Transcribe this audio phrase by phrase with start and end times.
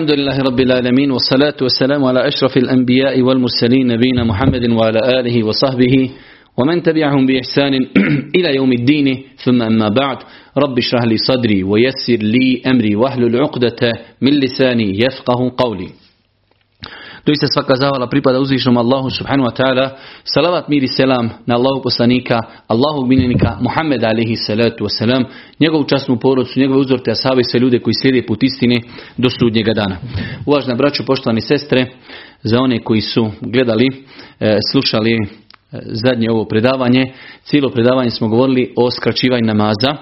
[0.00, 6.10] الحمد لله رب العالمين والصلاة والسلام على أشرف الأنبياء والمرسلين نبينا محمد وعلى آله وصحبه
[6.56, 7.72] ومن تبعهم بإحسان
[8.36, 9.22] إلى يوم الدين.
[9.44, 10.16] ثم أما بعد
[10.58, 13.92] رب اشرح لي صدري ويسر لي أمري واحلل عقدة
[14.22, 15.88] من لساني يفقه قولي.
[17.26, 19.90] Doista svaka zahvala pripada uzvišnom Allahu subhanahu wa ta'ala.
[20.24, 22.38] Salavat mir i selam na Allahu poslanika,
[22.68, 25.24] Allahu minjenika Muhammed alihi salatu wasalam,
[25.60, 28.80] njegovu časnu porodcu, njegove uzorte ashabi sve ljude koji slijede put istine
[29.16, 29.96] do sudnjega dana.
[30.46, 31.86] Uvažna braću, poštovani sestre,
[32.42, 33.88] za one koji su gledali,
[34.40, 35.18] e, slušali e,
[35.84, 39.96] zadnje ovo predavanje, cijelo predavanje smo govorili o skraćivanju namaza.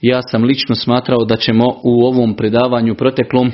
[0.00, 3.52] Ja sam lično smatrao da ćemo u ovom predavanju proteklom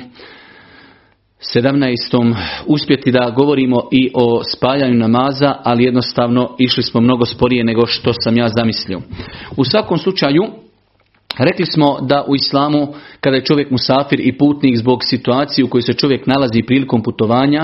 [1.53, 2.35] 17.
[2.65, 8.13] uspjeti da govorimo i o spaljanju namaza, ali jednostavno išli smo mnogo sporije nego što
[8.23, 9.01] sam ja zamislio.
[9.57, 10.43] U svakom slučaju,
[11.37, 12.87] Rekli smo da u islamu
[13.19, 17.61] kada je čovjek musafir i putnik zbog situacije u kojoj se čovjek nalazi prilikom putovanja,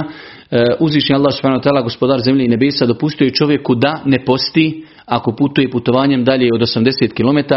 [0.51, 5.31] e, uzvišnji Allah subhanahu gospodar zemlje i nebesa dopustio je čovjeku da ne posti ako
[5.35, 7.53] putuje putovanjem dalje od 80 km,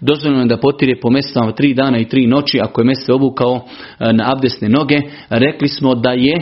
[0.00, 3.60] dozvoljeno je da potire po mjesecama tri dana i tri noći ako je mjesec obukao
[4.00, 4.98] e, na abdesne noge.
[5.30, 6.34] Rekli smo da je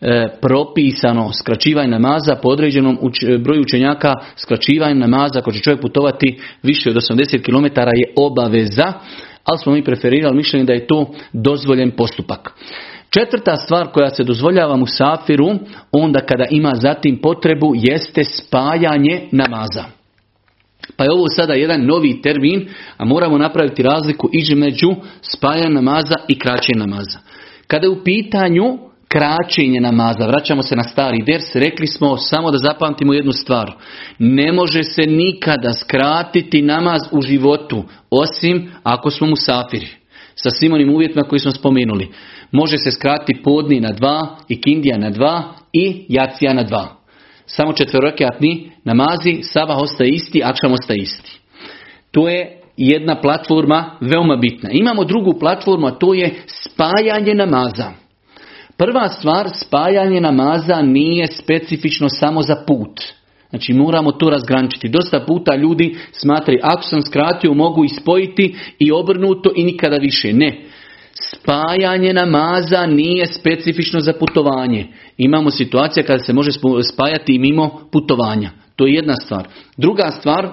[0.00, 2.98] e, propisano skraćivanje namaza po određenom
[3.38, 8.92] broju učenjaka skraćivanje namaza ako će čovjek putovati više od 80 km je obaveza
[9.44, 12.52] ali smo mi preferirali mišljenje da je to dozvoljen postupak.
[13.10, 15.48] Četvrta stvar koja se dozvoljava mu safiru
[15.92, 19.84] onda kada ima zatim potrebu jeste spajanje namaza.
[20.96, 26.38] Pa je ovo sada jedan novi termin, a moramo napraviti razliku između spajanja namaza i
[26.38, 27.18] kraćenja namaza.
[27.66, 28.78] Kada je u pitanju
[29.08, 33.72] kraćenje namaza, vraćamo se na stari vers, rekli smo samo da zapamtimo jednu stvar.
[34.18, 39.88] Ne može se nikada skratiti namaz u životu, osim ako smo mu safiri.
[40.34, 42.08] Sa svim onim uvjetima koji smo spomenuli.
[42.52, 46.96] Može se skratiti podni na dva, i kindija na dva i jacija na dva.
[47.46, 51.40] Samo četverokjatni namazi, sabah ostaje isti, akšam ostaje isti.
[52.10, 54.70] To je jedna platforma veoma bitna.
[54.72, 57.92] Imamo drugu platformu, a to je spajanje namaza.
[58.76, 63.00] Prva stvar, spajanje namaza nije specifično samo za put.
[63.50, 64.88] Znači moramo to razgraničiti.
[64.88, 70.32] Dosta puta ljudi smatraju ako sam skratio mogu ispojiti i obrnuto i nikada više.
[70.32, 70.60] Ne.
[71.34, 74.86] Spajanje namaza nije specifično za putovanje.
[75.16, 76.50] Imamo situacije kada se može
[76.92, 78.50] spajati i mimo putovanja.
[78.76, 79.48] To je jedna stvar.
[79.76, 80.48] Druga stvar,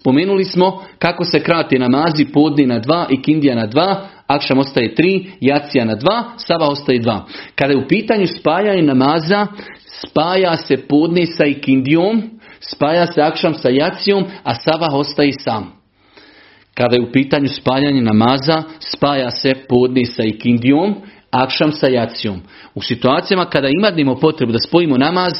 [0.00, 4.94] spomenuli smo kako se krati namazi podni na dva i kindija na dva, akšam ostaje
[4.94, 7.24] tri, jacija na dva, sava ostaje dva.
[7.54, 9.46] Kada je u pitanju spajanje namaza,
[10.06, 12.22] spaja se podni sa ikindijom,
[12.60, 15.85] spaja se akšam sa jacijom, a sava ostaje sam.
[16.78, 20.94] Kada je u pitanju spajanje namaza, spaja se podni sa ikindijom,
[21.30, 22.40] akšam sa jacijom.
[22.74, 25.32] U situacijama kada imamo potrebu da spojimo namaz,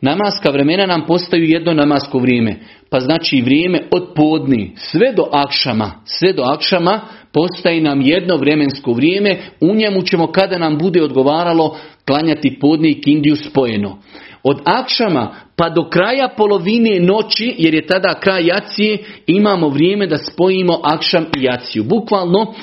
[0.00, 2.56] namaska vremena nam postaju jedno namasko vrijeme.
[2.90, 7.00] Pa znači vrijeme od podni sve do akšama, sve do akšama
[7.32, 13.00] postaje nam jedno vremensko vrijeme, u njemu ćemo kada nam bude odgovaralo klanjati podni i
[13.00, 13.98] kindiju spojeno.
[14.42, 20.16] Od akšama pa do kraja polovine noći, jer je tada kraj jacije, imamo vrijeme da
[20.16, 21.84] spojimo akšam i jaciju.
[21.84, 22.54] Bukvalno,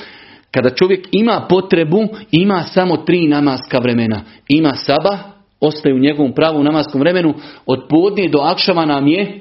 [0.50, 4.20] kada čovjek ima potrebu, ima samo tri namaska vremena.
[4.48, 5.18] Ima saba,
[5.60, 7.34] ostaje u njegovom pravu namaskom vremenu,
[7.66, 9.40] od podnije do akšama nam je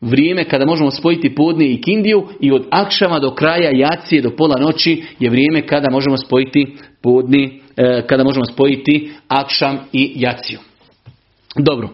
[0.00, 4.56] vrijeme kada možemo spojiti podne i kindiju i od akšama do kraja jacije do pola
[4.60, 10.58] noći je vrijeme kada možemo spojiti podni, e, kada možemo spojiti akšam i jaciju.
[11.58, 11.88] Dobro.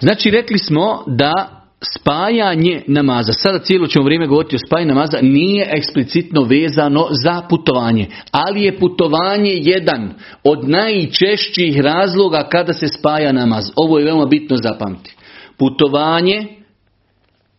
[0.00, 1.62] Znači rekli smo da
[1.94, 8.06] spajanje namaza, sada cijelo ćemo vrijeme govoriti o spajanju namaza, nije eksplicitno vezano za putovanje.
[8.30, 13.70] Ali je putovanje jedan od najčešćih razloga kada se spaja namaz.
[13.76, 15.16] Ovo je veoma bitno zapamti.
[15.58, 16.46] Putovanje,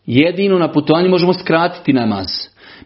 [0.05, 2.27] jedino na putovanje možemo skratiti namaz.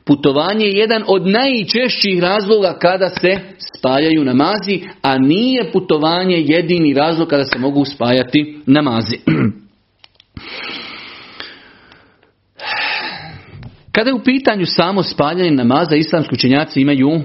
[0.05, 3.39] Putovanje je jedan od najčešćih razloga kada se
[3.77, 9.17] spajaju namazi, a nije putovanje jedini razlog kada se mogu spajati namazi.
[13.91, 17.21] Kada je u pitanju samo spaljanje namaza, islamski učenjaci imaju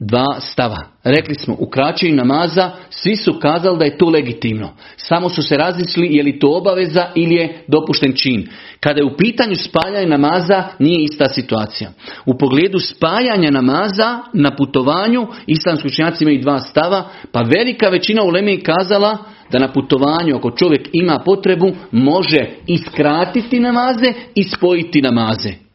[0.00, 0.76] dva stava.
[1.04, 4.70] Rekli smo, u kraćenju namaza svi su kazali da je to legitimno.
[4.96, 8.48] Samo su se različili je li to obaveza ili je dopušten čin.
[8.80, 11.90] Kada je u pitanju spajanja namaza nije ista situacija.
[12.26, 18.36] U pogledu spajanja namaza na putovanju islamski učenjaci imaju dva stava, pa velika većina u
[18.36, 19.18] je kazala
[19.52, 25.69] da na putovanju ako čovjek ima potrebu može iskratiti namaze i spojiti namaze.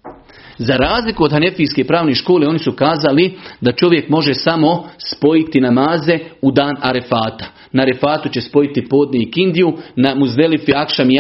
[0.57, 6.19] Za razliku od hanefijske pravne škole, oni su kazali da čovjek može samo spojiti namaze
[6.42, 7.46] u dan arefata.
[7.72, 11.19] Na arefatu će spojiti podni i kindiju, na muzdelifi akšam i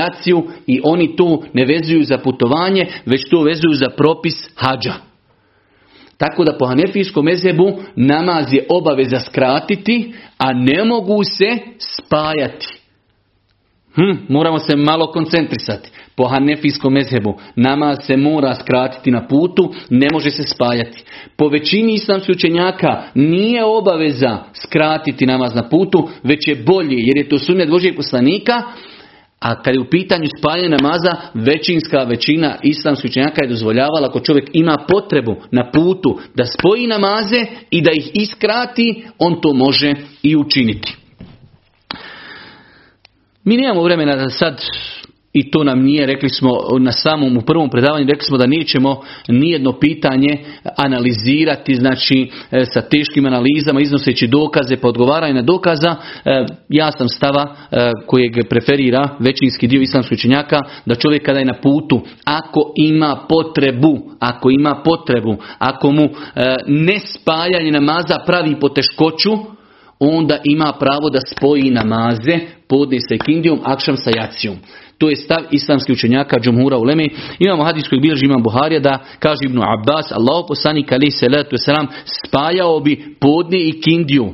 [0.67, 4.93] i oni tu ne vezuju za putovanje, već to vezuju za propis hađa.
[6.17, 12.67] Tako da po hanefijskom mezebu namaz je obaveza skratiti, a ne mogu se spajati.
[13.95, 15.91] Hm, moramo se malo koncentrisati.
[16.15, 21.03] Po hanefijskom mezhebu namaz se mora skratiti na putu, ne može se spajati.
[21.37, 27.29] Po većini islamskih učenjaka nije obaveza skratiti namaz na putu, već je bolje jer je
[27.29, 28.63] to sunnet Božijeg poslanika,
[29.39, 34.49] a kad je u pitanju spajanja namaza, većinska većina islamskih učenjaka je dozvoljavala ako čovjek
[34.53, 40.35] ima potrebu na putu da spoji namaze i da ih iskrati, on to može i
[40.35, 40.95] učiniti.
[43.43, 44.61] Mi nemamo vremena da sad
[45.35, 46.49] i to nam nije, rekli smo
[46.79, 50.37] na samom u prvom predavanju, rekli smo da nećemo nijedno pitanje
[50.77, 55.95] analizirati, znači e, sa teškim analizama, iznoseći dokaze, pa odgovaranje na dokaza.
[56.25, 61.45] E, ja sam stava e, kojeg preferira većinski dio islamskih učenjaka, da čovjek kada je
[61.45, 66.09] na putu, ako ima potrebu, ako ima potrebu, ako mu
[66.67, 69.31] ne spajanje namaza pravi poteškoću,
[69.99, 74.55] onda ima pravo da spoji namaze, podne sa ikindijom, akšam sa jacijom.
[74.97, 77.07] To je stav islamskih učenjaka Džumhura Uleme.
[77.39, 81.27] Imamo hadis koji bilježi imam Buharija da kaže Ibnu Abbas, Allah poslanik ali se
[81.57, 84.33] selam spajao bi podne i kindiju.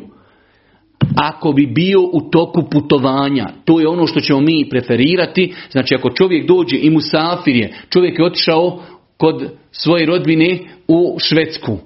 [1.15, 5.53] Ako bi bio u toku putovanja, to je ono što ćemo mi preferirati.
[5.71, 8.83] Znači ako čovjek dođe i musafir je, čovjek je otišao
[9.17, 11.77] kod svoje rodbine u Švedsku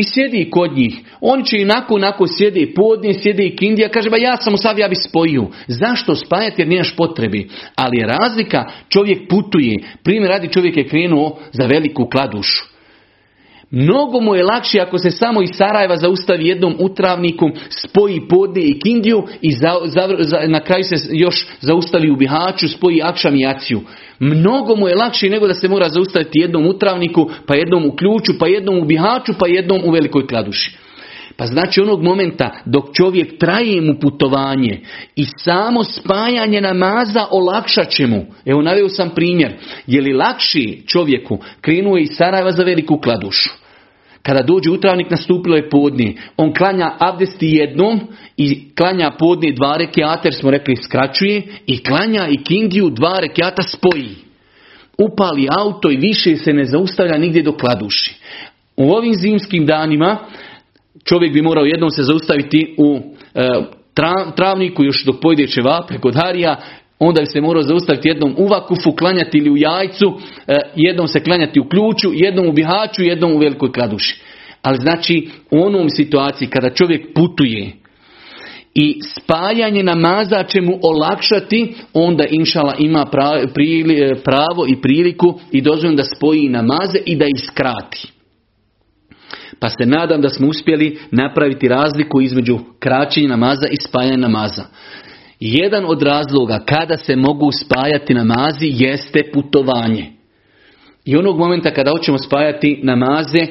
[0.00, 1.00] i sjedi kod njih.
[1.20, 3.88] On će i nakon, nakon sjede i podnije, sjede i kindija.
[3.88, 5.46] Kaže, ba ja sam u sad, ja bi spojio.
[5.66, 7.48] Zašto spajati jer nemaš potrebi?
[7.74, 9.76] Ali je razlika, čovjek putuje.
[10.02, 12.70] Primjer radi čovjek je krenuo za veliku kladušu.
[13.70, 18.80] Mnogo mu je lakše ako se samo iz Sarajeva zaustavi jednom utravniku, spoji podne i
[18.80, 19.50] kindiju i
[20.48, 23.80] na kraju se još zaustavi u Bihaću, spoji akšam i aciju.
[24.20, 28.32] Mnogo mu je lakše nego da se mora zaustaviti jednom utravniku, pa jednom u ključu,
[28.38, 30.76] pa jednom u Bihaću, pa jednom u Velikoj kladuši.
[31.36, 34.80] Pa znači onog momenta dok čovjek traje mu putovanje
[35.16, 38.26] i samo spajanje namaza olakšat će mu.
[38.44, 39.52] Evo naveo sam primjer.
[39.86, 43.59] Je li lakši čovjeku krenuo iz Sarajeva za veliku kladušu?
[44.22, 46.18] Kada dođe utravnik nastupilo je podni.
[46.36, 48.00] On klanja abdesti jednom
[48.36, 53.62] i klanja podni dva rekiata jer smo rekli skraćuje i klanja i kindiju dva rekiata
[53.62, 54.16] spoji.
[54.98, 58.14] Upali auto i više se ne zaustavlja nigdje do kladuši.
[58.76, 60.18] U ovim zimskim danima
[61.04, 63.00] čovjek bi morao jednom se zaustaviti u
[63.34, 63.48] e,
[64.36, 66.56] travniku još dok pojde čevape kod Harija,
[67.00, 71.20] onda bi se morao zaustaviti jednom u vakufu, klanjati ili u jajcu, e, jednom se
[71.20, 74.20] klanjati u ključu, jednom u bihaču, jednom u velikoj kladuši.
[74.62, 77.72] Ali znači u onom situaciji kada čovjek putuje
[78.74, 85.96] i spajanje namaza će mu olakšati, onda inšala ima e, pravo i priliku i dozvoljeno
[85.96, 88.12] da spoji namaze i da ih skrati.
[89.58, 94.64] Pa se nadam da smo uspjeli napraviti razliku između kraćenja namaza i spajanja namaza.
[95.40, 100.12] Jedan od razloga kada se mogu spajati namazi jeste putovanje.
[101.04, 103.46] I onog momenta kada hoćemo spajati namaze,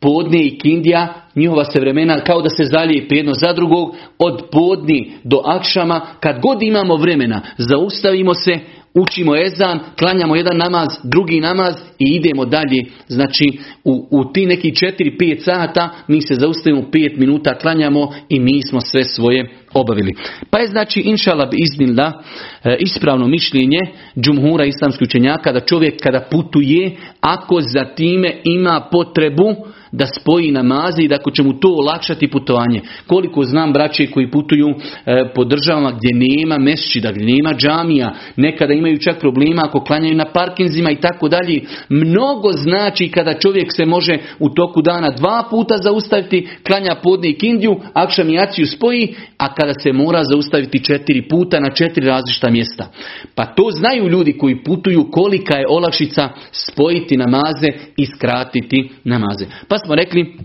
[0.00, 5.12] podne i kindija, njihova se vremena kao da se zalijepi jedno za drugog, od podni
[5.24, 8.58] do akšama, kad god imamo vremena, zaustavimo se,
[8.94, 12.84] učimo ezan, klanjamo jedan namaz, drugi namaz i idemo dalje.
[13.08, 18.62] Znači u, u ti neki 4-5 sata mi se zaustavimo 5 minuta, klanjamo i mi
[18.62, 20.14] smo sve svoje obavili.
[20.50, 22.22] Pa je znači inšala iznila
[22.64, 23.80] e, ispravno mišljenje
[24.20, 29.54] džumhura islamskih učenjaka da čovjek kada putuje, ako za time ima potrebu
[29.92, 32.80] da spoji namaze i da ako će mu to olakšati putovanje.
[33.06, 38.74] Koliko znam braće koji putuju e, po državama gdje nema mešćida, gdje nema džamija, nekada
[38.74, 41.62] imaju čak problema ako klanjaju na parkinzima i tako dalje.
[41.88, 47.38] Mnogo znači kada čovjek se može u toku dana dva puta zaustaviti, klanja podne i
[47.38, 52.88] kindiju, akšamijaciju spoji, a kada se mora zaustaviti četiri puta na četiri različita mjesta.
[53.34, 59.46] Pa to znaju ljudi koji putuju kolika je olakšica spojiti namaze i skratiti namaze.
[59.68, 60.36] Pa smo rekli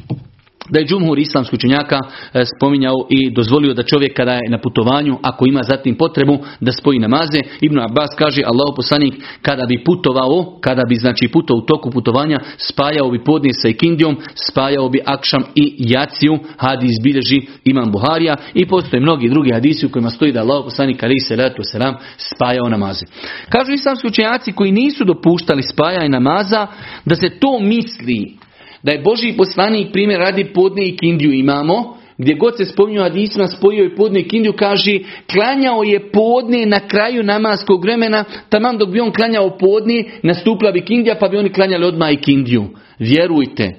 [0.70, 2.00] da je džumhur islamskih učenjaka
[2.34, 6.72] e, spominjao i dozvolio da čovjek kada je na putovanju, ako ima zatim potrebu da
[6.72, 11.66] spoji namaze, Ibn Abbas kaže Allah poslanik kada bi putovao, kada bi znači putovao u
[11.66, 14.18] toku putovanja, spajao bi podnije sa ikindijom,
[14.50, 19.90] spajao bi akšam i jaciju, hadis bilježi imam Buharija i postoje mnogi drugi hadisi u
[19.90, 23.06] kojima stoji da Allah poslanik ali se letu selam spajao namaze.
[23.50, 26.68] Kažu islamski učenjaci koji nisu dopuštali spajanje namaza
[27.06, 28.43] da se to misli
[28.84, 33.48] da je Boži poslanik primjer radi podne i kindiju imamo, gdje god se spominju hadisma
[33.48, 35.00] spojio je podne i kindiju, kaže
[35.32, 40.82] klanjao je podne na kraju namaskog vremena, taman dok bi on klanjao podne, nastupila bi
[40.82, 42.66] kindija pa bi oni klanjali odmah i kindiju.
[43.00, 43.72] Vjerujte,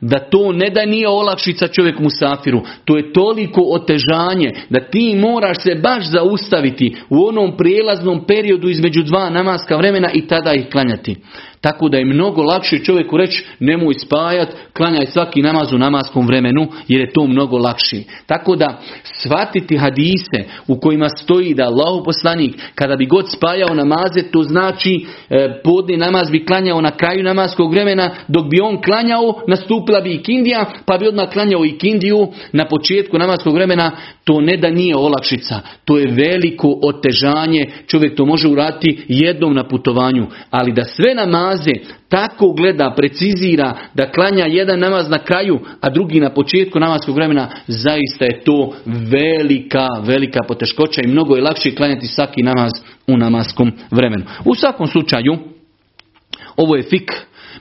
[0.00, 5.56] da to ne da nije olakšica čovjek musafiru, to je toliko otežanje da ti moraš
[5.62, 11.16] se baš zaustaviti u onom prijelaznom periodu između dva namaska vremena i tada ih klanjati.
[11.64, 16.66] Tako da je mnogo lakše čovjeku reći nemoj spajat, klanjaj svaki namaz u namaskom vremenu
[16.88, 17.96] jer je to mnogo lakše.
[18.26, 18.80] Tako da
[19.22, 25.06] shvatiti hadise u kojima stoji da Allah poslanik kada bi god spajao namaze to znači
[25.30, 30.14] e, podni namaz bi klanjao na kraju namaskog vremena dok bi on klanjao nastupila bi
[30.14, 33.90] i kindija pa bi odmah klanjao i kindiju na početku namaskog vremena
[34.24, 39.68] to ne da nije olakšica, to je veliko otežanje, čovjek to može uraditi jednom na
[39.68, 41.14] putovanju, ali da sve
[41.54, 47.14] namaze tako gleda, precizira, da klanja jedan namaz na kraju, a drugi na početku namaskog
[47.14, 52.72] vremena, zaista je to velika, velika poteškoća i mnogo je lakše klanjati svaki namaz
[53.06, 54.24] u namaskom vremenu.
[54.44, 55.36] U svakom slučaju,
[56.56, 57.12] ovo je fik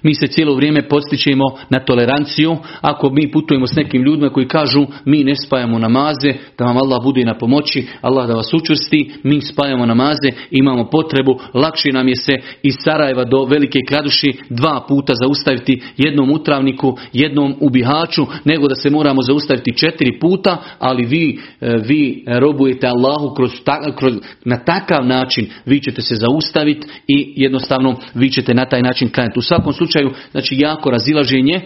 [0.01, 2.57] mi se cijelo vrijeme postičemo na toleranciju.
[2.81, 7.03] Ako mi putujemo s nekim ljudima koji kažu mi ne spajamo namaze, da vam Allah
[7.03, 12.15] bude na pomoći, Allah da vas učvrsti, mi spajamo namaze, imamo potrebu, lakše nam je
[12.15, 12.33] se
[12.63, 18.75] iz Sarajeva do Velike Kladuši dva puta zaustaviti jednom utravniku, jednom u Bihaću, nego da
[18.75, 23.51] se moramo zaustaviti četiri puta, ali vi, e, vi robujete Allahu kroz,
[23.97, 24.13] kroz,
[24.45, 29.39] na takav način, vi ćete se zaustaviti i jednostavno vi ćete na taj način klanjati.
[29.39, 31.61] U svakom slučaju, znači jako razilaženje,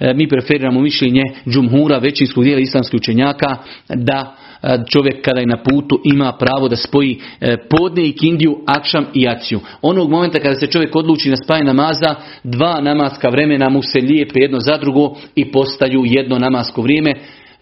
[0.00, 3.56] e, mi preferiramo mišljenje džumhura, većinskog dijela islamskih učenjaka,
[3.88, 8.58] da e, čovjek kada je na putu ima pravo da spoji e, podne i kindiju,
[8.66, 9.60] akšam i aciju.
[9.82, 12.14] Onog momenta kada se čovjek odluči na spaj namaza,
[12.44, 17.14] dva namaska vremena mu se lijepe jedno za drugo i postaju jedno namasko vrijeme.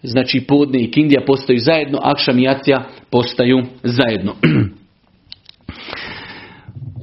[0.03, 4.35] Znači podne i kindija postaju zajedno, akšam i acija postaju zajedno.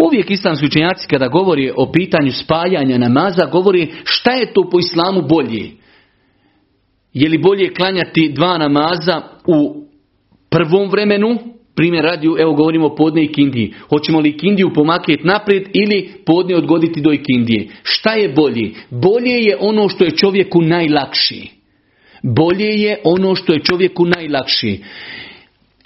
[0.07, 5.23] Uvijek islamski učenjaci kada govori o pitanju spajanja namaza, govori šta je to po islamu
[5.23, 5.71] bolje.
[7.13, 9.85] Je li bolje klanjati dva namaza u
[10.51, 11.39] prvom vremenu,
[11.75, 13.75] primjer radi, evo govorimo o podne i kindiji.
[13.89, 17.69] Hoćemo li kindiju pomaketi naprijed ili podne odgoditi do ikindije?
[17.83, 18.71] Šta je bolje?
[18.91, 21.51] Bolje je ono što je čovjeku najlakši.
[22.23, 24.81] Bolje je ono što je čovjeku najlakši.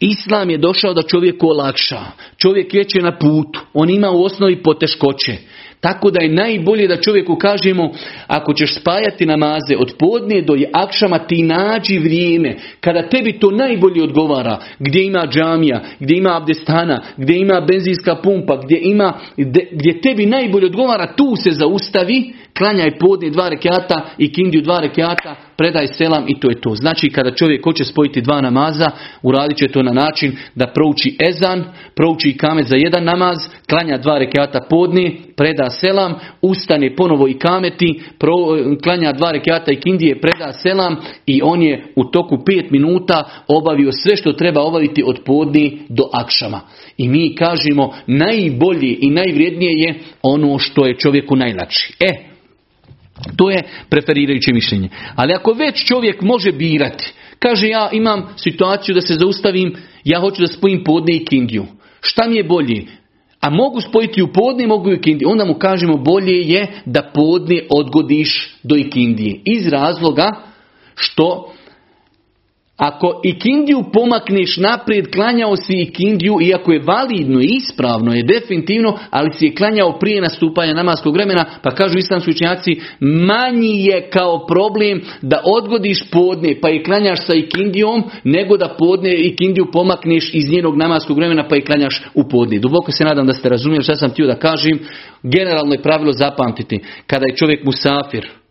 [0.04, 2.00] Islam je došao da čovjeku olakša.
[2.36, 3.60] Čovjek već na putu.
[3.74, 5.36] On ima u osnovi poteškoće.
[5.80, 7.90] Tako da je najbolje da čovjeku kažemo,
[8.26, 14.02] ako ćeš spajati namaze od podnije do akšama, ti nađi vrijeme, kada tebi to najbolje
[14.02, 19.12] odgovara, gdje ima džamija, gdje ima abdestana, gdje ima benzinska pumpa, gdje ima,
[19.72, 25.36] gdje tebi najbolje odgovara, tu se zaustavi, klanjaj podnije dva rekiata i kindiju dva rekiata,
[25.56, 26.74] predaj selam i to je to.
[26.74, 28.90] Znači kada čovjek hoće spojiti dva namaza,
[29.22, 31.64] uradit će to na način da prouči ezan,
[31.96, 33.38] prouči i kamet za jedan namaz,
[33.70, 38.34] klanja dva rekiata podnije, preda selam, ustane ponovo i kameti, pro,
[38.82, 43.92] klanja dva rekiata i kindije, preda selam i on je u toku pet minuta obavio
[43.92, 46.60] sve što treba obaviti od podnije do akšama.
[46.96, 51.92] I mi kažemo najbolje i najvrijednije je ono što je čovjeku najlakši.
[52.00, 52.32] E,
[53.36, 54.88] to je preferirajuće mišljenje.
[55.16, 60.40] Ali ako već čovjek može birati, kaže ja imam situaciju da se zaustavim, ja hoću
[60.40, 61.66] da spojim podne i kindiju.
[62.00, 62.84] Šta mi je bolje?
[63.40, 65.28] A mogu spojiti u podne, mogu i u kindiju.
[65.30, 69.40] Onda mu kažemo bolje je da podne odgodiš do ikindije.
[69.44, 70.32] Iz razloga
[70.94, 71.52] što
[72.76, 79.30] ako ikindiju pomakneš naprijed, klanjao si ikindiju, iako je validno i ispravno, je definitivno, ali
[79.32, 85.00] si je klanjao prije nastupanja namaskog vremena, pa kažu islamski učenjaci, manji je kao problem
[85.22, 90.76] da odgodiš podne pa je klanjaš sa ikindijom, nego da podne ikindiju pomakneš iz njenog
[90.76, 92.58] namaskog vremena pa je klanjaš u podne.
[92.58, 94.78] Duboko se nadam da ste razumjeli što sam htio da kažem.
[95.22, 98.41] Generalno je pravilo zapamtiti, kada je čovjek musafir,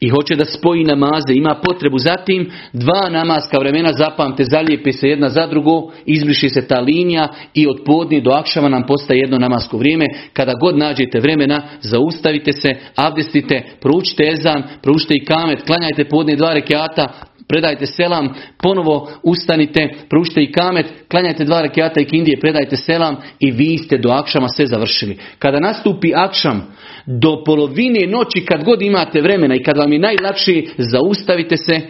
[0.00, 5.28] i hoće da spoji namaze, ima potrebu zatim dva namaska vremena zapamte, zalijepi se jedna
[5.28, 9.78] za drugo, izbriši se ta linija i od podnije do akšama nam postaje jedno namasko
[9.78, 10.06] vrijeme.
[10.32, 16.52] Kada god nađete vremena, zaustavite se, abdestite, proučite ezan, proučite i kamet, klanjajte podnije dva
[16.52, 17.08] rekiata,
[17.48, 23.50] predajte selam, ponovo ustanite, proučite i kamet, klanjajte dva rekiata i kindije, predajte selam i
[23.50, 25.18] vi ste do akšama sve završili.
[25.38, 26.74] Kada nastupi akšam,
[27.18, 31.80] do polovine noći kad god imate vremena i kad vam je najlakše, zaustavite se,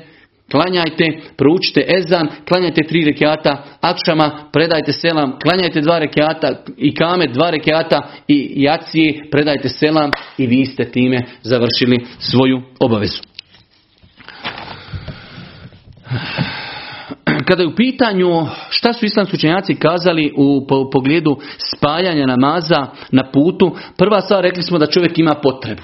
[0.50, 1.04] Klanjajte,
[1.36, 8.02] proučite ezan, klanjajte tri rekiata akšama, predajte selam, klanjajte dva rekiata i kamet, dva rekiata
[8.28, 13.22] i jacije, predajte selam i vi ste time završili svoju obavezu.
[17.50, 21.36] Kada je u pitanju šta su islamski učenjaci kazali u pogledu
[21.76, 25.82] spajanja namaza na putu, prva stvar rekli smo da čovjek ima potrebu.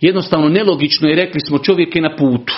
[0.00, 2.54] Jednostavno nelogično je rekli smo čovjek je na putu.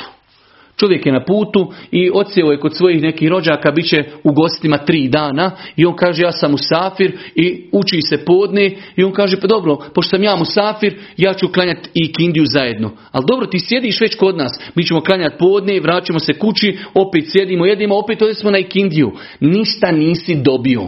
[0.81, 4.79] Čovjek je na putu i odsjeo je kod svojih nekih rođaka, bit će u gostima
[4.79, 9.41] tri dana i on kaže ja sam Safir i uči se podne i on kaže
[9.41, 12.91] pa dobro, pošto sam ja Musafir, ja ću klanjati i kindiju zajedno.
[13.13, 17.25] Ali dobro, ti sjediš već kod nas, mi ćemo klanjati podne, vraćamo se kući, opet
[17.29, 19.13] sjedimo, jedimo, opet ovdje smo na ikindiju.
[19.41, 20.83] Ništa nisi dobio.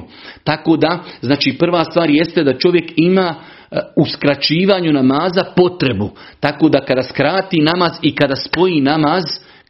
[0.44, 3.34] Tako da, znači prva stvar jeste da čovjek ima
[3.70, 6.10] e, u skraćivanju namaza potrebu.
[6.40, 9.22] Tako da kada skrati namaz i kada spoji namaz,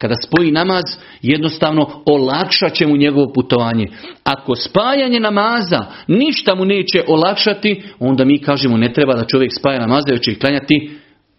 [0.03, 0.83] kada spoji namaz,
[1.21, 3.87] jednostavno olakšat će mu njegovo putovanje.
[4.23, 9.79] Ako spajanje namaza ništa mu neće olakšati, onda mi kažemo ne treba da čovjek spaja
[9.79, 10.91] namaze, već će ih klanjati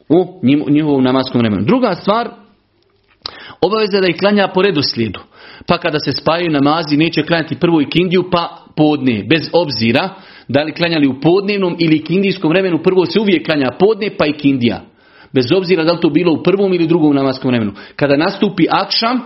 [0.08, 0.40] u
[0.70, 1.62] njihovom namaskom vremenu.
[1.62, 2.28] Druga stvar,
[3.60, 5.20] obaveza da ih klanja po redoslijedu.
[5.66, 10.08] Pa kada se spajaju namazi, neće klanjati prvu ikindiju, pa podne, bez obzira
[10.48, 14.93] da li klanjali u podnevnom ili ikindijskom vremenu, prvo se uvijek klanja podne, pa ikindija.
[15.34, 17.72] Bez obzira da li to bilo u prvom ili drugom namaskom vremenu.
[17.96, 19.20] Kada nastupi akšam,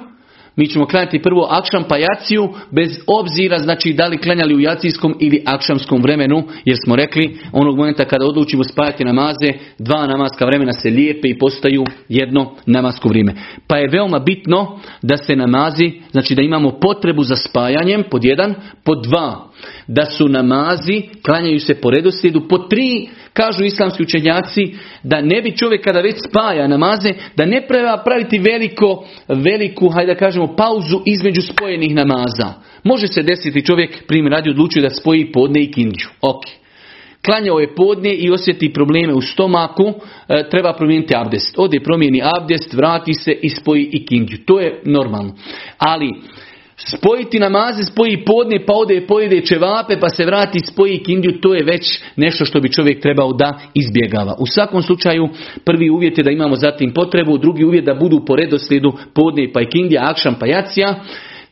[0.57, 5.15] mi ćemo klanjati prvo akšam pa jaciju, bez obzira znači da li klanjali u jacijskom
[5.21, 10.73] ili akšamskom vremenu, jer smo rekli onog momenta kada odlučimo spajati namaze, dva namaska vremena
[10.73, 13.35] se lijepe i postaju jedno namasko vrijeme.
[13.67, 18.55] Pa je veoma bitno da se namazi, znači da imamo potrebu za spajanjem, pod jedan,
[18.85, 19.48] pod dva,
[19.87, 25.57] da su namazi, klanjaju se po redoslijedu, po tri, kažu islamski učenjaci, da ne bi
[25.57, 31.01] čovjek kada već spaja namaze, da ne treba praviti veliko, veliku, hajde da kažemo, pauzu
[31.07, 32.53] između spojenih namaza.
[32.85, 36.09] Može se desiti čovjek, primjer radi, odlučuje da spoji podne i kindju.
[36.21, 36.43] Ok.
[37.25, 39.93] Klanjao je podne i osjeti probleme u stomaku,
[40.29, 41.55] e, treba promijeniti abdest.
[41.59, 44.39] Ode promijeni abdest, vrati se i spoji i kindju.
[44.45, 45.35] To je normalno.
[45.79, 46.13] Ali
[46.87, 51.65] Spojiti namaze, spoji podne, pa ode pojede čevape, pa se vrati, spoji kindiju, to je
[51.65, 54.35] već nešto što bi čovjek trebao da izbjegava.
[54.39, 55.29] U svakom slučaju,
[55.65, 59.61] prvi uvjet je da imamo zatim potrebu, drugi uvjet da budu po redoslijedu podne pa
[59.61, 60.95] i kindija, akšam pa jacija.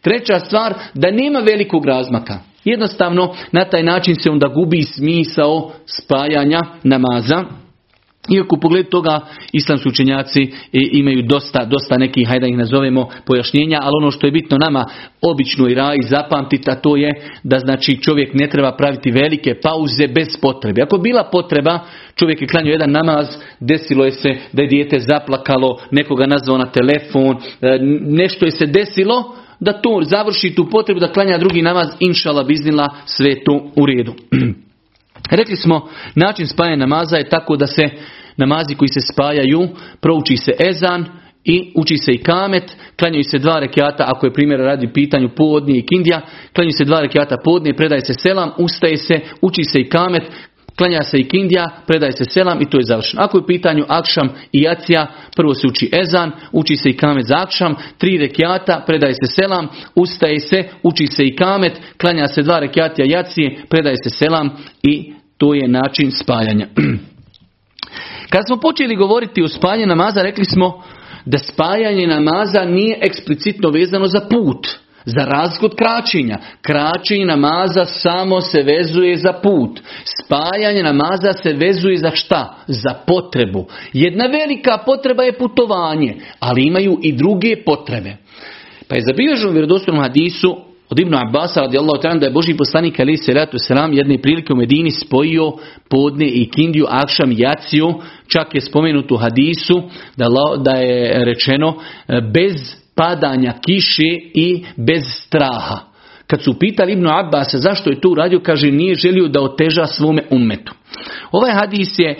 [0.01, 2.39] Treća stvar, da nema velikog razmaka.
[2.65, 7.66] Jednostavno, na taj način se onda gubi smisao spajanja namaza.
[8.35, 9.21] Iako u pogledu toga
[9.53, 14.31] islamski učenjaci imaju dosta, dosta nekih, hajde da ih nazovemo, pojašnjenja, ali ono što je
[14.31, 14.85] bitno nama
[15.23, 17.11] obično i raj zapamtiti, a to je
[17.43, 20.83] da znači čovjek ne treba praviti velike pauze bez potrebe.
[20.83, 21.81] Ako bila potreba,
[22.15, 23.27] čovjek je klanio jedan namaz,
[23.61, 28.67] desilo je se da je dijete zaplakalo, nekoga nazvao na telefon, e, nešto je se
[28.67, 33.87] desilo, da to završi tu potrebu da klanja drugi namaz, inšala biznila, sve to u
[33.87, 34.15] redu.
[35.31, 37.89] Rekli smo, način spajanja namaza je tako da se
[38.37, 39.69] namazi koji se spajaju,
[40.01, 41.07] prouči se ezan
[41.45, 45.79] i uči se i kamet, klanjaju se dva rekiata, ako je primjer radi pitanju podnije
[45.79, 46.21] i kindija,
[46.55, 50.23] klanjaju se dva rekiata podnije, predaje se selam, ustaje se, uči se i kamet,
[50.77, 53.23] klanja se i kindija, predaje se selam i to je završeno.
[53.23, 57.27] Ako je u pitanju akšam i jacija, prvo se uči ezan, uči se i kamet
[57.27, 62.43] za akšam, tri rekiata, predaje se selam, ustaje se, uči se i kamet, klanja se
[62.43, 64.51] dva rekiata jacije, predaje se selam
[64.83, 66.67] i to je način spajanja.
[68.31, 70.83] Kad smo počeli govoriti o spajanju namaza, rekli smo
[71.25, 74.69] da spajanje namaza nije eksplicitno vezano za put,
[75.07, 76.39] za razgod kraćenja.
[76.63, 79.81] Kraćenje namaza samo se vezuje za put.
[80.25, 82.55] Spajanje namaza se vezuje za šta?
[82.67, 83.67] Za potrebu.
[83.93, 88.17] Jedna velika potreba je putovanje, ali imaju i druge potrebe.
[88.89, 90.57] Pa je zabilježeno u vjerodostojnom hadisu
[90.91, 94.53] od Ibn Abbas radijallahu ta'ala da je Boži poslanik ali se ratu selam jedne prilike
[94.53, 95.53] u Medini spojio
[95.91, 97.95] podne i kindiju akšam jaciju,
[98.27, 99.83] čak je spomenuto u hadisu
[100.17, 100.27] da,
[100.59, 101.75] da je rečeno
[102.09, 105.81] e, bez padanja kiše i bez straha.
[106.27, 110.23] Kad su pitali Ibnu Abbas zašto je to uradio, kaže nije želio da oteža svome
[110.31, 110.75] umetu.
[111.33, 112.19] Ovaj hadis je e,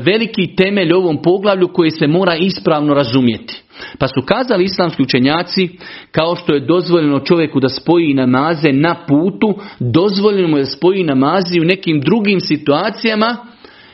[0.00, 3.62] veliki temelj ovom poglavlju koji se mora ispravno razumjeti.
[3.98, 5.68] Pa su kazali islamski učenjaci,
[6.12, 11.04] kao što je dozvoljeno čovjeku da spoji namaze na putu, dozvoljeno mu je da spoji
[11.04, 13.36] namazi u nekim drugim situacijama,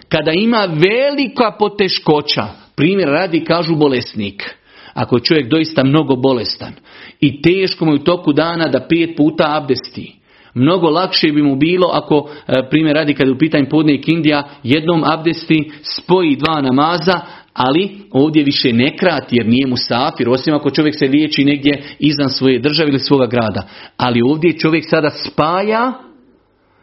[0.09, 2.47] kada ima velika poteškoća.
[2.77, 4.62] Primjer radi, kažu bolesnik.
[4.95, 6.73] Ako je čovjek doista mnogo bolestan
[7.21, 10.17] i teško mu je u toku dana da pet puta abdesti.
[10.55, 14.49] Mnogo lakše bi mu bilo ako, e, primjer radi kada je u pitanju podne Indija,
[14.63, 17.21] jednom abdesti spoji dva namaza,
[17.53, 21.83] ali ovdje više ne krati jer nije mu safir, osim ako čovjek se liječi negdje
[21.99, 23.69] izvan svoje države ili svoga grada.
[23.97, 25.93] Ali ovdje čovjek sada spaja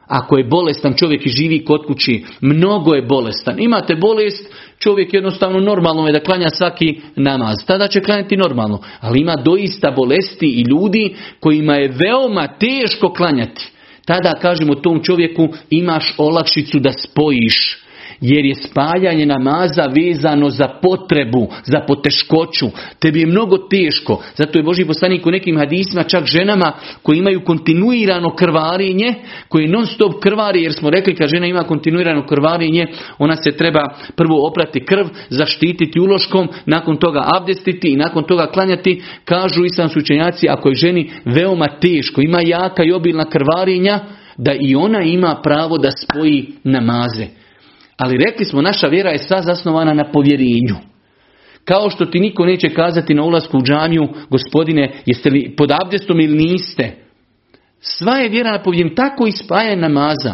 [0.09, 3.59] ako je bolestan čovjek i živi kod kući, mnogo je bolestan.
[3.59, 7.55] Imate bolest, čovjek jednostavno normalno je da klanja svaki namaz.
[7.65, 8.81] Tada će klanjati normalno.
[8.99, 13.71] Ali ima doista bolesti i ljudi kojima je veoma teško klanjati.
[14.05, 17.83] Tada kažemo tom čovjeku imaš olakšicu da spojiš
[18.21, 22.67] jer je spajanje namaza vezano za potrebu, za poteškoću.
[22.99, 24.23] Tebi je mnogo teško.
[24.35, 26.71] Zato je Boži poslanik u nekim hadisima čak ženama
[27.03, 29.13] koji imaju kontinuirano krvarenje,
[29.47, 33.83] koji non stop krvari, jer smo rekli kad žena ima kontinuirano krvarenje, ona se treba
[34.15, 39.01] prvo oprati krv, zaštititi uloškom, nakon toga abdestiti i nakon toga klanjati.
[39.25, 43.99] Kažu islamski učenjaci, ako je ženi veoma teško, ima jaka i obilna krvarenja,
[44.37, 47.27] da i ona ima pravo da spoji namaze.
[47.99, 50.75] Ali rekli smo, naša vjera je sva zasnovana na povjerenju.
[51.65, 56.19] Kao što ti niko neće kazati na ulasku u džamiju, gospodine, jeste li pod abdestom
[56.19, 56.91] ili niste?
[57.79, 60.33] Sva je vjera na povjerenju, tako i spaja namaza.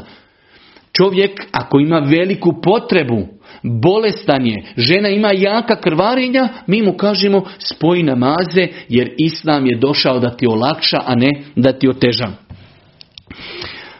[0.98, 3.28] Čovjek, ako ima veliku potrebu,
[3.64, 10.20] bolestan je, žena ima jaka krvarenja, mi mu kažemo spoji namaze, jer Islam je došao
[10.20, 12.28] da ti olakša, a ne da ti oteža.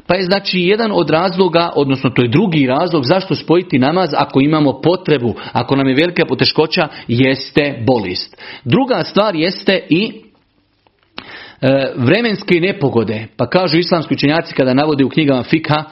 [0.08, 4.42] Pa je znači jedan od razloga, odnosno to je drugi razlog zašto spojiti namaz ako
[4.42, 8.42] imamo potrebu, ako nam je velika poteškoća, jeste bolest.
[8.64, 10.12] Druga stvar jeste i
[11.62, 13.28] e, vremenske nepogode.
[13.38, 15.84] Pa kažu islamski učenjaci kada navode u knjigama Fikha,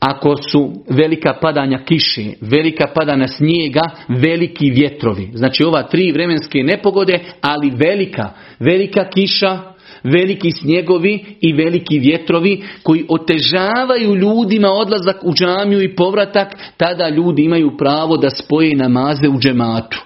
[0.00, 5.30] ako su velika padanja kiše, velika padanja snijega, veliki vjetrovi.
[5.34, 9.75] Znači ova tri vremenske nepogode, ali velika, velika kiša,
[10.12, 17.42] veliki snjegovi i veliki vjetrovi koji otežavaju ljudima odlazak u džamiju i povratak, tada ljudi
[17.42, 20.02] imaju pravo da spoje namaze u džematu.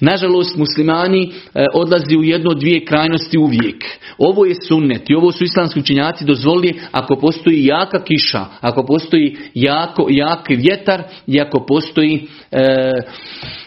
[0.00, 3.84] Nažalost, muslimani e, odlazi u jedno dvije krajnosti uvijek.
[4.18, 9.36] Ovo je sunnet i ovo su islamski učinjaci dozvolili ako postoji jaka kiša, ako postoji
[9.54, 12.62] jako, jak vjetar i ako postoji e,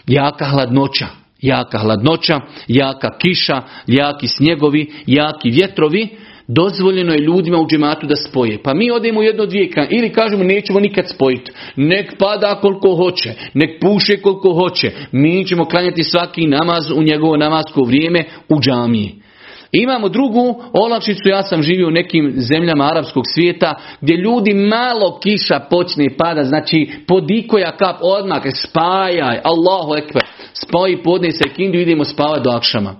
[0.06, 6.08] jaka hladnoća jaka hladnoća, jaka kiša, jaki snjegovi, jaki vjetrovi,
[6.48, 8.62] dozvoljeno je ljudima u džematu da spoje.
[8.62, 11.52] Pa mi odemo jedno dvije ili kažemo nećemo nikad spojiti.
[11.76, 14.92] Nek pada koliko hoće, nek puše koliko hoće.
[15.12, 19.24] Mi ćemo klanjati svaki namaz u njegovo namasko vrijeme u džamiji.
[19.72, 25.60] Imamo drugu olakšicu, ja sam živio u nekim zemljama arapskog svijeta gdje ljudi malo kiša
[25.70, 30.22] počne pada, znači podikoja kap odmah, spajaj, Allahu ekber,
[30.54, 32.96] spoji podne se kindu idemo spavati do akšama.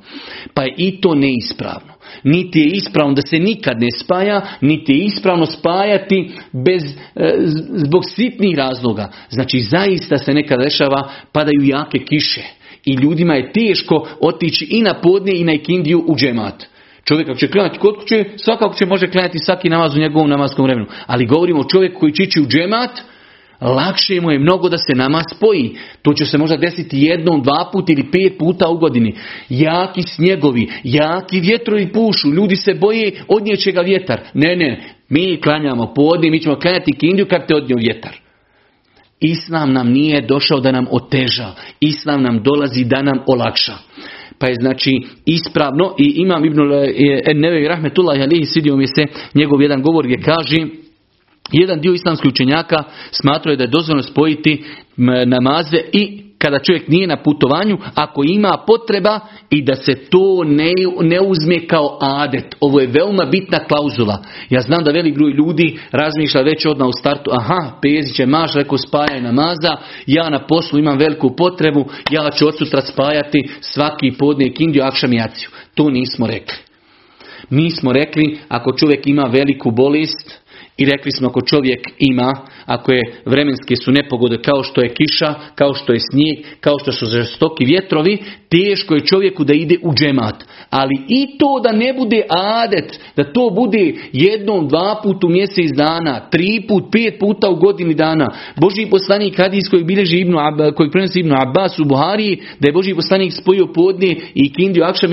[0.55, 1.95] Pa je i to neispravno.
[2.23, 6.83] Niti je ispravno da se nikad ne spaja, niti je ispravno spajati bez,
[7.17, 7.35] e,
[7.75, 9.13] zbog sitnih razloga.
[9.31, 12.43] Znači zaista se nekad dešava, padaju jake kiše
[12.85, 16.65] i ljudima je teško otići i na podne i na ikindiju u džemat.
[17.05, 20.65] Čovjek ako će klanjati kod kuće, svakako će može klanjati svaki namaz u njegovom namaskom
[20.65, 20.87] vremenu.
[21.07, 22.91] Ali govorimo o čovjeku koji čići u džemat,
[23.61, 25.77] lakše mu je mnogo da se namaz spoji.
[26.03, 29.15] To će se možda desiti jednom, dva puta ili pet puta u godini.
[29.49, 34.21] Jaki snjegovi, jaki vjetrovi pušu, ljudi se boje odnjeće ga vjetar.
[34.35, 38.13] Ne, ne, mi klanjamo podne, mi ćemo klanjati kindiju kad te odnio vjetar.
[39.21, 41.53] Islam nam nije došao da nam oteža.
[41.81, 43.75] Islam nam dolazi da nam olakša.
[44.39, 44.91] Pa je znači
[45.27, 46.61] ispravno i imam Ibn
[47.35, 50.57] Nevevi Rahmetullah alihi svidio mi se njegov jedan govor gdje kaže
[51.53, 54.65] jedan dio islamskih učenjaka smatraju da je dozvoljeno spojiti
[55.27, 60.73] namaze i kada čovjek nije na putovanju, ako ima potreba i da se to ne,
[61.01, 62.57] ne uzme kao adet.
[62.61, 64.23] Ovo je veoma bitna klauzula.
[64.51, 68.55] Ja znam da velik broj ljudi razmišlja već odmah u startu, aha, Pezić je maš,
[68.55, 69.77] rekao spajaj namaza,
[70.07, 75.13] ja na poslu imam veliku potrebu, ja ću od sutra spajati svaki podnijek Indiju, akšam
[75.13, 75.49] jaciju.
[75.75, 76.57] To nismo rekli.
[77.51, 80.44] Mi smo rekli, ako čovjek ima veliku bolest,
[80.77, 85.35] i rekli smo ako čovjek ima, ako je vremenske su nepogode kao što je kiša,
[85.55, 89.95] kao što je snijeg, kao što su žestoki vjetrovi, teško je čovjeku da ide u
[89.95, 90.45] džemat.
[90.71, 92.23] Ali i to da ne bude
[92.65, 97.57] adet, da to bude jednom, dva put u mjesec dana, tri put, pet puta u
[97.57, 98.27] godini dana.
[98.61, 100.39] Boži poslanik hadis koji bilježi Ibnu,
[100.77, 105.11] koji prenosi Ibnu Abbas u Buhariji, da je Boži poslanik spojio podne i kindiju akšam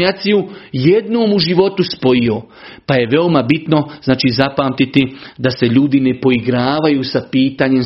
[0.72, 2.42] jednom u životu spojio.
[2.86, 7.41] Pa je veoma bitno, znači zapamtiti da se ljudi ne poigravaju sa pitanjem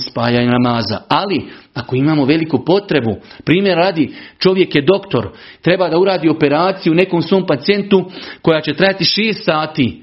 [0.09, 1.01] spajanja namaza.
[1.07, 3.15] Ali, ako imamo veliku potrebu,
[3.45, 5.29] primjer radi, čovjek je doktor,
[5.61, 8.05] treba da uradi operaciju nekom svom pacijentu
[8.41, 10.01] koja će trajati 6 sati,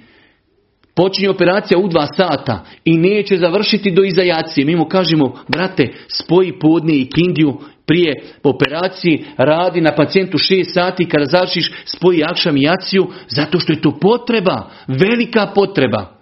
[0.95, 4.65] počinje operacija u dva sata i neće završiti do izajacije.
[4.65, 11.09] Mi mu kažemo, brate, spoji podne i kindiju prije operacije, radi na pacijentu 6 sati,
[11.09, 16.22] kada završiš, spoji akšam i jaciju, zato što je to potreba, velika potreba.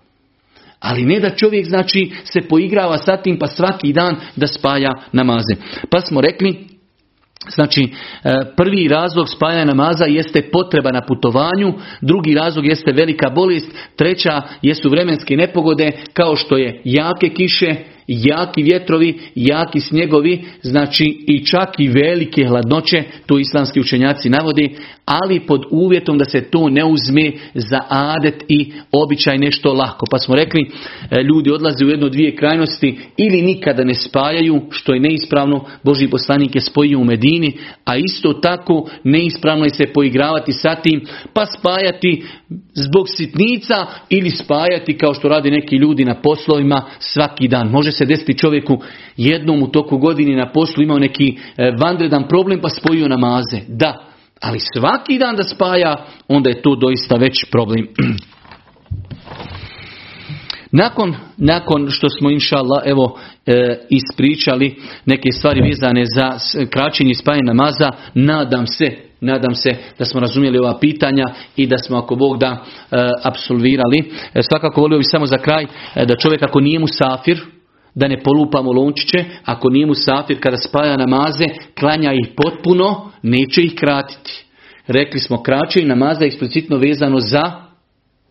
[0.81, 5.55] Ali ne da čovjek znači se poigrava sa tim pa svaki dan da spaja namaze.
[5.90, 6.71] Pa smo rekli
[7.55, 13.66] Znači, e, prvi razlog spajanja namaza jeste potreba na putovanju, drugi razlog jeste velika bolest,
[13.97, 17.75] treća jesu vremenske nepogode kao što je jake kiše,
[18.12, 25.40] jaki vjetrovi, jaki snjegovi, znači i čak i velike hladnoće, to islamski učenjaci navodi, ali
[25.40, 30.07] pod uvjetom da se to ne uzme za adet i običaj nešto lako.
[30.11, 30.70] Pa smo rekli,
[31.11, 36.09] e, ljudi odlaze u jedno dvije krajnosti ili nikada ne spajaju, što je neispravno, Boži
[36.09, 41.01] poslanik je spojio u Medini, a isto tako neispravno je se poigravati sa tim,
[41.35, 42.23] pa spajati
[42.75, 47.68] zbog sitnica ili spajati kao što radi neki ljudi na poslovima svaki dan.
[47.68, 48.78] Može se desiti čovjeku
[49.16, 53.60] jednom u toku godine na poslu imao neki e, vanredan problem pa spojio namaze.
[53.68, 54.04] Da,
[54.40, 57.86] ali svaki dan da spaja, onda je to doista već problem.
[60.72, 66.38] Nakon, nakon što smo inša Allah, evo e, ispričali neke stvari vezane za
[66.70, 71.24] kraćenje i spajanje namaza, nadam se, nadam se da smo razumjeli ova pitanja
[71.56, 74.12] i da smo ako Bog da e, apsolvirali.
[74.34, 75.66] E, svakako volio bih samo za kraj
[76.06, 77.40] da čovjek ako nije mu safir,
[77.94, 81.44] da ne polupamo lončiće, ako nije mu safir kada spaja namaze,
[81.79, 84.44] klanja ih potpuno, neće ih kratiti.
[84.87, 87.69] Rekli smo kraće i namaza eksplicitno vezano za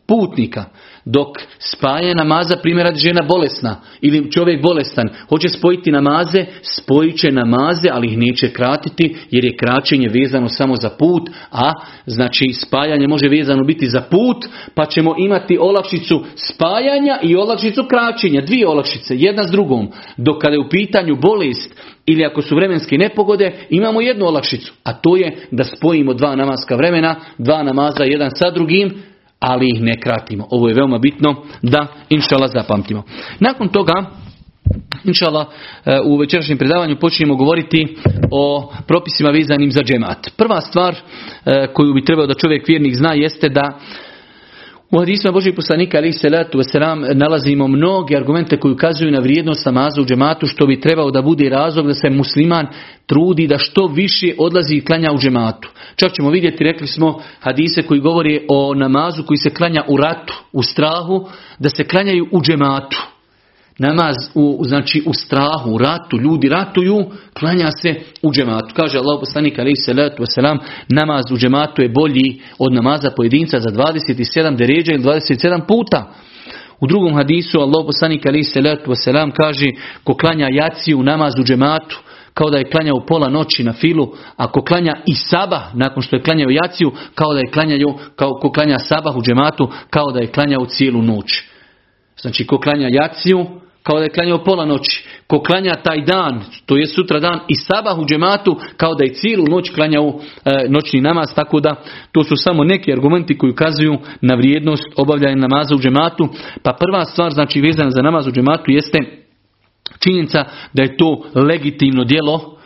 [0.09, 0.65] putnika.
[1.05, 1.27] Dok
[1.59, 8.07] spaja namaza, primjer žena bolesna ili čovjek bolestan, hoće spojiti namaze, spojit će namaze, ali
[8.07, 11.71] ih neće kratiti jer je kraćenje vezano samo za put, a
[12.05, 14.45] znači spajanje može vezano biti za put,
[14.75, 19.87] pa ćemo imati olakšicu spajanja i olakšicu kraćenja, dvije olakšice, jedna s drugom.
[20.17, 24.93] Dok kada je u pitanju bolest ili ako su vremenske nepogode, imamo jednu olakšicu, a
[24.93, 29.03] to je da spojimo dva namaska vremena, dva namaza jedan sa drugim,
[29.39, 30.47] ali ih ne kratimo.
[30.49, 33.03] Ovo je veoma bitno da inšala zapamtimo.
[33.39, 34.05] Nakon toga,
[35.03, 35.45] inšala,
[35.85, 37.95] e, u večerašnjem predavanju počinjemo govoriti
[38.31, 40.29] o propisima vezanim za džemat.
[40.37, 43.79] Prva stvar e, koju bi trebao da čovjek vjernik zna jeste da
[44.91, 50.01] u hadisma Božih poslanika ali salatu wasalam nalazimo mnoge argumente koji ukazuju na vrijednost namaza
[50.01, 52.67] u džematu što bi trebao da bude razlog da se musliman
[53.05, 55.69] trudi da što više odlazi i klanja u džematu.
[55.95, 60.43] Čak ćemo vidjeti, rekli smo hadise koji govori o namazu koji se klanja u ratu,
[60.53, 61.27] u strahu,
[61.59, 62.97] da se klanjaju u džematu
[63.79, 67.05] namaz u, znači u strahu, u ratu, ljudi ratuju,
[67.39, 68.75] klanja se u džematu.
[68.75, 70.57] Kaže Allah poslanik wasalam,
[70.89, 76.13] namaz u džematu je bolji od namaza pojedinca za 27 deređa ili 27 puta.
[76.81, 78.93] U drugom hadisu Allah poslanik alaihi salatu
[79.37, 79.65] kaže
[80.03, 81.99] ko klanja jaciju namaz u džematu,
[82.33, 86.23] kao da je klanjao pola noći na filu, ako klanja i sabah nakon što je
[86.23, 90.31] klanjao jaciju, kao da je klanjao, kao ko klanja sabah u džematu, kao da je
[90.31, 91.43] klanjao cijelu noć.
[92.21, 93.45] Znači ko klanja jaciju,
[93.89, 95.03] kao da je klanjao pola noći.
[95.27, 99.13] Ko klanja taj dan, to je sutra dan i sabah u džematu, kao da je
[99.13, 101.75] cijelu noć klanjao e, noćni namaz, tako da
[102.11, 106.29] to su samo neki argumenti koji ukazuju na vrijednost obavljanja namaza u džematu.
[106.63, 108.97] Pa prva stvar, znači vezana za namaz u džematu, jeste
[109.99, 112.59] činjenica da je to legitimno djelo,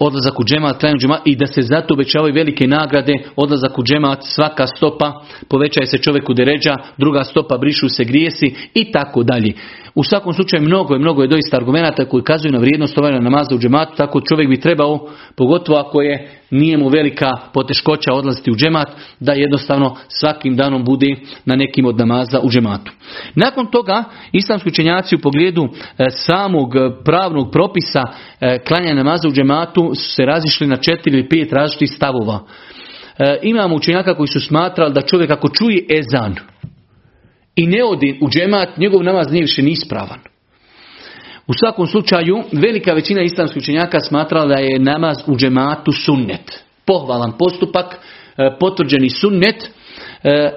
[0.00, 4.18] odlazak u džemat, klanju džemat i da se zato obećavaju velike nagrade, odlazak u džemat,
[4.22, 9.52] svaka stopa, povećaje se čovjeku deređa, druga stopa brišu se grijesi i tako dalje.
[9.94, 13.54] U svakom slučaju mnogo je, mnogo je doista argumenata koji kazuju na vrijednost obavljanja namaza
[13.54, 18.56] u džematu, tako čovjek bi trebao, pogotovo ako je nije mu velika poteškoća odlaziti u
[18.56, 18.88] džemat,
[19.20, 22.92] da jednostavno svakim danom bude na nekim od namaza u džematu.
[23.34, 26.74] Nakon toga, islamski učenjaci u pogledu e, samog
[27.04, 28.02] pravnog propisa
[28.40, 32.40] e, klanja namaza u džematu su se razišli na četiri ili pet različitih stavova.
[33.18, 36.34] E, imamo učenjaka koji su smatrali da čovjek ako čuje ezan,
[37.60, 40.18] i ne odi u džemat, njegov namaz nije više nispravan.
[41.46, 46.64] U svakom slučaju, velika većina islamskih učenjaka smatrala da je namaz u džematu sunnet.
[46.86, 49.70] pohvalan postupak, e, potvrđeni sunnet,
[50.22, 50.50] e,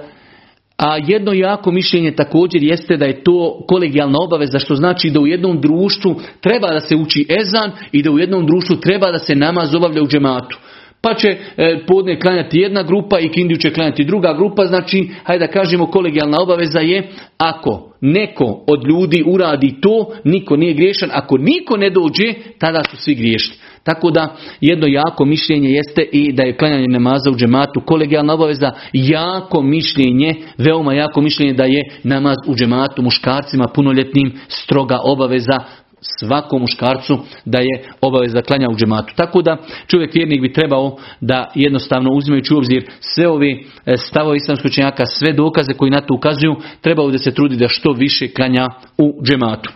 [0.76, 5.26] a jedno jako mišljenje također jeste da je to kolegijalna obaveza, što znači da u
[5.26, 9.34] jednom društvu treba da se uči ezan i da u jednom društvu treba da se
[9.34, 10.58] namaz obavlja u džematu.
[11.04, 14.66] Pa će e, podne klanjati jedna grupa i kindiju će klanjati druga grupa.
[14.66, 20.74] Znači, hajde da kažemo, kolegijalna obaveza je ako neko od ljudi uradi to, niko nije
[20.74, 21.10] griješan.
[21.12, 23.56] Ako niko ne dođe, tada su svi griješni.
[23.84, 28.70] Tako da jedno jako mišljenje jeste i da je klanjanje namaza u džematu kolegijalna obaveza.
[28.92, 35.58] Jako mišljenje, veoma jako mišljenje da je namaz u džematu muškarcima punoljetnim stroga obaveza
[36.20, 39.12] svakom muškarcu da je obaveza klanja u džematu.
[39.16, 44.36] Tako da čovjek vjernik bi trebao da jednostavno uzimajući u obzir sve ove e, stavove
[44.36, 48.28] islamskog učenjaka, sve dokaze koji na to ukazuju, trebao da se trudi da što više
[48.28, 49.70] klanja u džematu.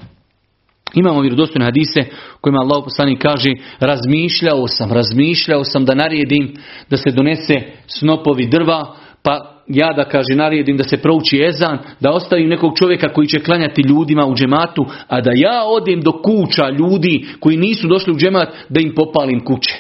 [0.95, 2.05] Imamo vjerodostojne hadise
[2.41, 6.55] kojima Allah poslanik kaže razmišljao sam, razmišljao sam da naredim
[6.91, 7.55] da se donese
[7.87, 13.13] snopovi drva, pa ja da kaže naredim da se prouči ezan, da ostavim nekog čovjeka
[13.13, 17.89] koji će klanjati ljudima u džematu, a da ja odem do kuća ljudi koji nisu
[17.89, 19.75] došli u džemat da im popalim kuće.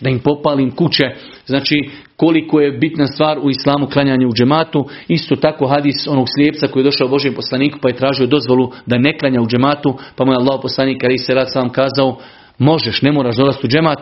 [0.00, 1.04] Da im popalim kuće.
[1.46, 4.88] Znači koliko je bitna stvar u islamu klanjanje u džematu.
[5.08, 8.98] Isto tako hadis onog slijepca koji je došao Božijem poslaniku pa je tražio dozvolu da
[8.98, 9.94] ne klanja u džematu.
[10.16, 12.18] Pa mu je Allah poslanik ali se rad sam kazao
[12.58, 13.98] možeš, ne moraš dolaziti u džemat.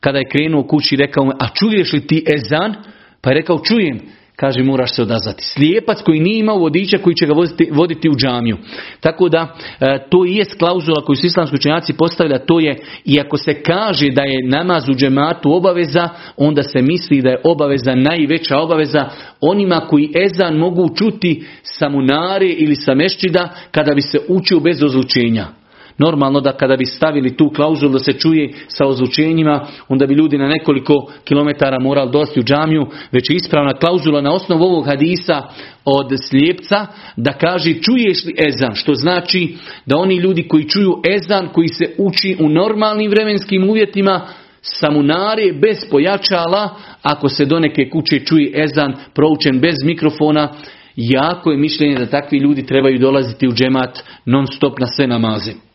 [0.00, 2.74] Kada je krenuo kući rekao mu, a čuješ li ti ezan?
[3.20, 4.00] Pa je rekao čujem
[4.40, 5.44] kaže moraš se odazvati.
[5.44, 8.56] Slijepac koji nije imao vodiča koji će ga voditi, voditi u džamiju.
[9.00, 13.20] Tako da e, to i jest klauzula koju su islamski učenjaci postavlja, to je i
[13.20, 17.94] ako se kaže da je namaz u džematu obaveza, onda se misli da je obaveza
[17.94, 19.08] najveća obaveza
[19.40, 24.82] onima koji ezan mogu čuti sa munare ili sa mešćida kada bi se učio bez
[24.82, 25.57] ozlučenja.
[25.98, 30.38] Normalno da kada bi stavili tu klauzulu da se čuje sa ozvučenjima, onda bi ljudi
[30.38, 35.42] na nekoliko kilometara morali dosti u džamiju, već je ispravna klauzula na osnovu ovog hadisa
[35.84, 39.56] od slijepca da kaže čuješ li ezan, što znači
[39.86, 44.26] da oni ljudi koji čuju ezan, koji se uči u normalnim vremenskim uvjetima,
[44.62, 50.52] samunare bez pojačala, ako se do neke kuće čuje ezan proučen bez mikrofona,
[50.96, 55.67] jako je mišljenje da takvi ljudi trebaju dolaziti u džemat non stop na sve namaze.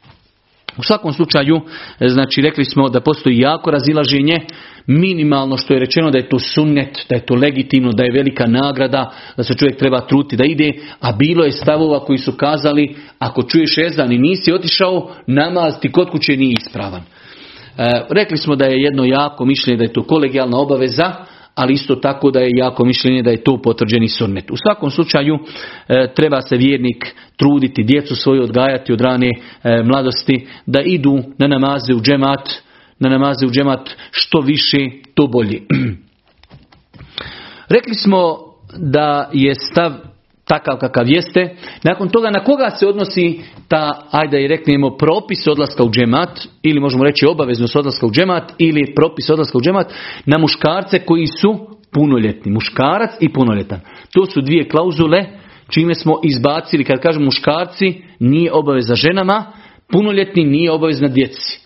[0.78, 1.62] U svakom slučaju,
[2.00, 4.38] e, znači rekli smo da postoji jako razilaženje,
[4.88, 8.48] minimalno što je rečeno da je to sunnet, da je to legitimno, da je velika
[8.48, 12.96] nagrada, da se čovjek treba truti da ide, a bilo je stavova koji su kazali
[13.20, 17.02] ako čuješ ezan i nisi otišao, namaz ti kod kuće nije ispravan.
[17.02, 21.14] E, rekli smo da je jedno jako mišljenje da je to kolegijalna obaveza,
[21.56, 24.52] ali isto tako da je jako mišljenje da je to potvrđeni sunnet.
[24.52, 25.40] U svakom slučaju
[25.88, 29.30] e, treba se vjernik truditi, djecu svoju odgajati od rane
[29.64, 32.50] e, mladosti, da idu na namaze u džemat,
[33.00, 34.78] na namaze u džemat što više,
[35.14, 35.62] to bolje.
[37.76, 38.38] Rekli smo
[38.78, 40.13] da je stav
[40.46, 41.56] takav kakav jeste.
[41.84, 46.80] Nakon toga na koga se odnosi ta, ajde i reknemo, propis odlaska u džemat, ili
[46.80, 49.94] možemo reći obaveznost odlaska u džemat, ili propis odlaska u džemat,
[50.26, 52.52] na muškarce koji su punoljetni.
[52.52, 53.80] Muškarac i punoljetan.
[54.14, 55.26] To su dvije klauzule
[55.70, 59.46] čime smo izbacili, kad kažemo muškarci, nije obaveza ženama,
[59.92, 61.60] punoljetni nije obavezna djeci.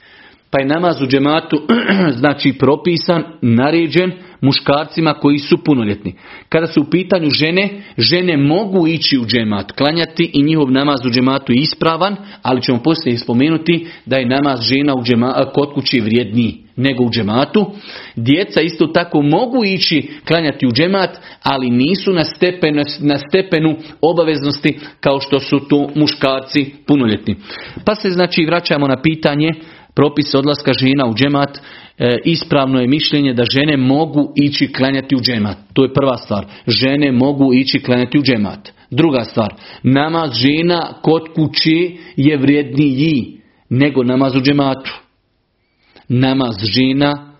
[0.51, 1.61] Pa je namaz u džematu
[2.19, 4.11] znači propisan, naređen,
[4.41, 6.13] muškarcima koji su punoljetni.
[6.49, 11.09] Kada su u pitanju žene, žene mogu ići u džemat, klanjati i njihov namaz u
[11.09, 15.99] džematu je ispravan, ali ćemo poslije spomenuti da je namaz žena u džema, kod kući
[15.99, 17.71] vrijedniji nego u džematu.
[18.15, 21.09] Djeca isto tako mogu ići klanjati u džemat,
[21.43, 27.35] ali nisu na stepenu, na stepenu obaveznosti kao što su tu muškarci punoljetni.
[27.85, 29.49] Pa se znači vraćamo na pitanje
[29.97, 31.59] propis odlaska žena u džemat
[31.97, 35.57] E, ispravno je mišljenje da žene mogu ići klanjati u džemat.
[35.73, 36.45] To je prva stvar.
[36.67, 38.69] Žene mogu ići klanjati u džemat.
[38.91, 44.99] Druga stvar, namaz žena kod kući je vrijedniji nego namaz u džematu.
[46.07, 47.33] Namaz žena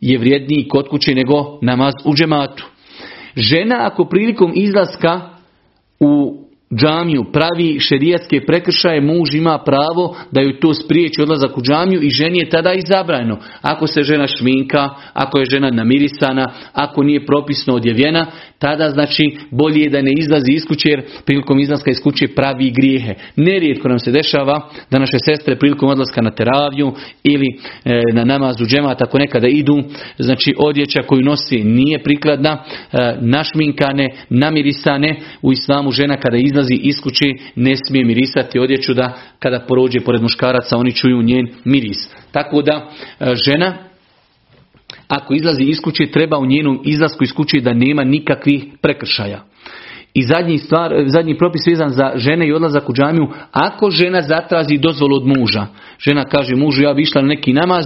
[0.00, 2.66] je vrijedniji kod kuće nego namaz u džematu.
[3.36, 5.20] Žena ako prilikom izlaska
[6.00, 6.43] u
[6.76, 12.10] džamiju pravi šerijatske prekršaje, muž ima pravo da ju to spriječi odlazak u džamiju i
[12.10, 13.38] ženi je tada i.
[13.62, 18.26] Ako se žena šminka, ako je žena namirisana, ako nije propisno odjevjena,
[18.58, 22.70] tada znači bolje je da ne izlazi iz kuće jer prilikom izlaska iz kuće pravi
[22.70, 23.14] grijehe.
[23.36, 26.92] Nerijetko nam se dešava da naše sestre prilikom odlaska na teraviju
[27.24, 27.46] ili
[27.84, 29.82] e, na namazu džemat ako nekada idu,
[30.18, 37.00] znači odjeća koju nosi nije prikladna, e, našminkane, namirisane, u islamu žena kada izlazi iz
[37.02, 37.24] kuće
[37.56, 42.08] ne smije mirisati odjeću da kada porođe pored muškaraca oni čuju njen miris.
[42.32, 42.72] Tako da
[43.20, 43.74] e, žena
[45.08, 49.44] ako izlazi iz kuće treba u njenom izlasku iz kuće da nema nikakvih prekršaja.
[50.14, 54.78] I zadnji, stvar, zadnji propis vezan za žene i odlazak u džamiju, ako žena zatrazi
[54.78, 55.66] dozvolu od muža,
[55.98, 57.84] žena kaže mužu ja bi išla na neki namaz,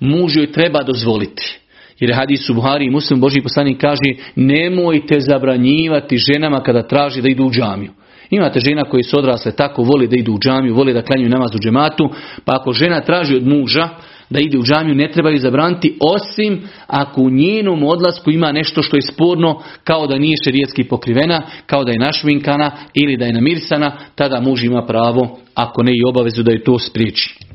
[0.00, 1.60] muž joj treba dozvoliti.
[2.00, 7.28] Jer hadis u Buhari i muslim Boži poslanik kaže nemojte zabranjivati ženama kada traži da
[7.28, 7.92] idu u džamiju.
[8.30, 11.50] Imate žena koji su odrasle tako, voli da idu u džamiju, voli da klanjuju namaz
[11.54, 12.10] u džematu,
[12.44, 13.88] pa ako žena traži od muža
[14.30, 18.96] da ide u džamiju ne trebaju zabraniti osim ako u njenom odlasku ima nešto što
[18.96, 23.92] je sporno kao da nije šerijetski pokrivena, kao da je našvinkana ili da je namirsana,
[24.14, 27.49] tada muž ima pravo, ako ne i obavezu da je to spriječi.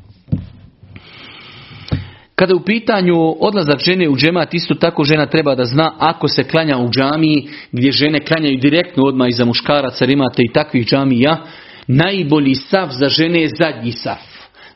[2.36, 6.44] Kada u pitanju odlazak žene u džemat, isto tako žena treba da zna ako se
[6.44, 11.38] klanja u džamiji gdje žene klanjaju direktno odmah iza muškaraca, jer imate i takvih džamija,
[11.88, 14.16] najbolji sav za žene je zadnji sav.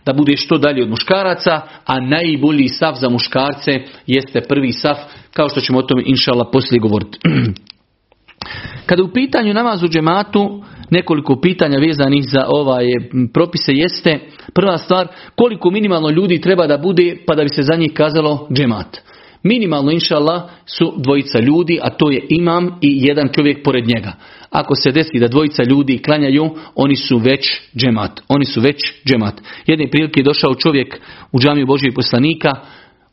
[0.05, 3.71] Da bude što dalje od muškaraca, a najbolji sav za muškarce
[4.07, 4.95] jeste prvi sav,
[5.33, 7.19] kao što ćemo o tome inšala poslije govoriti.
[8.85, 12.85] Kada u pitanju namaz u džematu, nekoliko pitanja vezanih za ovaj
[13.33, 14.19] propise jeste
[14.53, 18.47] prva stvar koliko minimalno ljudi treba da bude pa da bi se za njih kazalo
[18.53, 19.01] džemat.
[19.43, 24.13] Minimalno inšallah su dvojica ljudi, a to je imam i jedan čovjek pored njega.
[24.49, 28.21] Ako se desi da dvojica ljudi klanjaju, oni su već džemat.
[28.27, 29.41] Oni su već džemat.
[29.67, 30.99] Jedne prilike je došao čovjek
[31.31, 32.51] u džamiju Božijeg poslanika,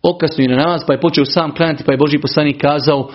[0.02, 3.10] okasno je na namaz, pa je počeo sam klanjati, pa je Božji poslanik kazao,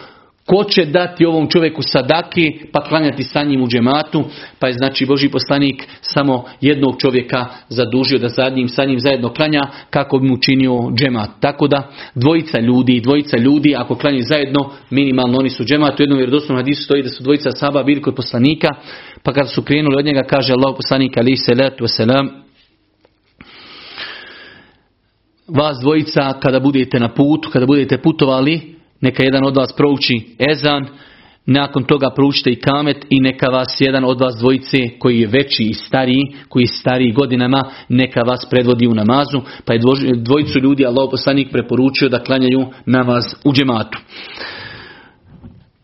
[0.46, 4.24] Ko će dati ovom čovjeku sadaki pa klanjati sa njim u džematu?
[4.60, 9.62] Pa je znači Boži poslanik samo jednog čovjeka zadužio da zadnjim sa njim zajedno klanja
[9.90, 11.30] kako bi mu činio džemat.
[11.40, 16.00] Tako da dvojica ljudi, dvojica ljudi ako klanjaju zajedno minimalno oni su džemat.
[16.00, 18.68] U jednom vjerodostojnom hadisu stoji da su dvojica saba bili kod poslanika
[19.24, 22.30] pa kada su krenuli od njega kaže Allah poslanik ali letu selam
[25.48, 28.71] vas dvojica kada budete na putu, kada budete putovali
[29.02, 30.88] neka jedan od vas prouči ezan,
[31.46, 35.64] nakon toga proučite i kamet i neka vas jedan od vas dvojice koji je veći
[35.64, 39.80] i stariji, koji je stariji godinama, neka vas predvodi u namazu, pa je
[40.16, 43.98] dvojicu ljudi Allah poslanik preporučio da klanjaju namaz u džematu.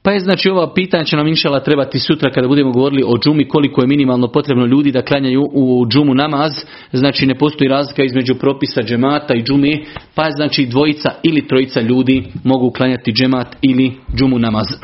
[0.08, 3.48] Pa je znači ova pitanja će nam inšala trebati sutra kada budemo govorili o džumi
[3.48, 6.52] koliko je minimalno potrebno ljudi da klanjaju u džumu namaz.
[6.94, 9.80] Znači ne postoji razlika između propisa džemata i džume.
[10.16, 14.66] Pa je znači dvojica ili trojica ljudi mogu klanjati džemat ili džumu namaz.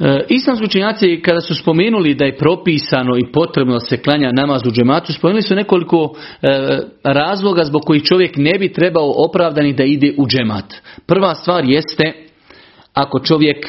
[0.00, 4.62] E, islamski učenjaci kada su spomenuli da je propisano i potrebno da se klanja namaz
[4.66, 6.48] u džematu, spomenuli su nekoliko e,
[7.02, 10.74] razloga zbog kojih čovjek ne bi trebao opravdani da ide u džemat.
[11.06, 12.25] Prva stvar jeste
[12.96, 13.66] ako čovjek,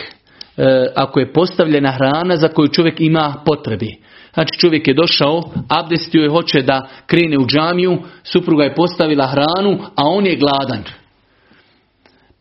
[0.57, 3.95] e, ako je postavljena hrana za koju čovjek ima potrebi.
[4.33, 9.79] Znači čovjek je došao, abdestio je, hoće da krene u džamiju, supruga je postavila hranu,
[9.95, 10.83] a on je gladan.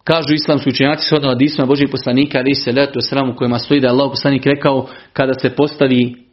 [0.05, 4.11] Kažu islamski učenjaci shodno hadisma Božih poslanika, ali se letu sramu kojima stoji da Allah
[4.11, 6.27] poslanik rekao kada se postavi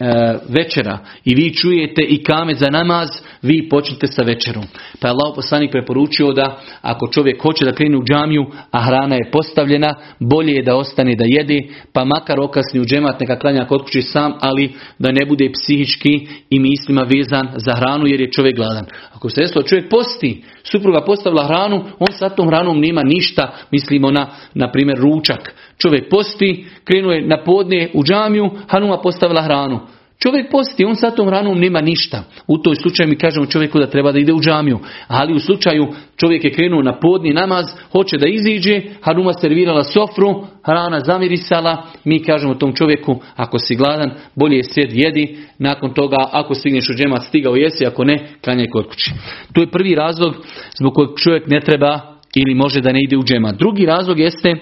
[0.00, 3.08] E, večera i vi čujete i kamet za namaz,
[3.42, 4.64] vi počnite sa večerom.
[5.00, 9.14] Pa je Allah poslanik preporučio da ako čovjek hoće da krene u džamiju, a hrana
[9.14, 11.58] je postavljena, bolje je da ostane da jede,
[11.92, 16.28] pa makar okasni u džemat neka klanja kod kuće sam, ali da ne bude psihički
[16.50, 18.86] i mislima vezan za hranu jer je čovjek gladan.
[19.14, 24.10] Ako se desilo čovjek posti, supruga postavila hranu, on sa tom hranom nema ništa, mislimo
[24.10, 25.54] na, na primjer, ručak.
[25.78, 29.80] Čovjek posti, krenuje na podne u džamiju, Hanuma postavila hranu.
[30.22, 32.22] Čovjek posti, on sa tom hranom nema ništa.
[32.46, 34.78] U toj slučaju mi kažemo čovjeku da treba da ide u džamiju.
[35.08, 40.44] Ali u slučaju čovjek je krenuo na podni namaz, hoće da iziđe, Hanuma servirala sofru,
[40.64, 46.16] hrana zamirisala, mi kažemo tom čovjeku, ako si gladan, bolje je sjed jedi, nakon toga
[46.32, 49.10] ako stigneš u džemat stigao jesi, ako ne, klanjaj kod kući.
[49.52, 50.34] To je prvi razlog
[50.78, 52.00] zbog kojeg čovjek ne treba
[52.34, 53.56] ili može da ne ide u džemat.
[53.56, 54.54] Drugi razlog jeste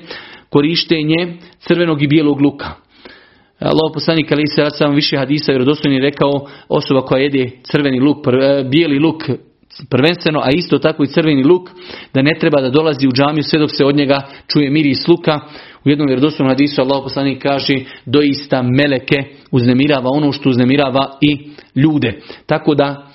[0.49, 2.88] korištenje crvenog i bijelog luka.
[3.59, 8.65] Allah poslanik ali se sam više hadisa vjerodostojni rekao osoba koja jede crveni luk, e,
[8.65, 9.23] bijeli luk
[9.91, 11.71] prvenstveno, a isto tako i crveni luk,
[12.15, 15.41] da ne treba da dolazi u džamiju sve dok se od njega čuje miris luka.
[15.85, 17.75] U jednom vjerodostojnom hadisu Allah poslanik kaže
[18.07, 19.17] doista meleke
[19.51, 22.21] uznemirava ono što uznemirava i ljude.
[22.47, 23.08] Tako da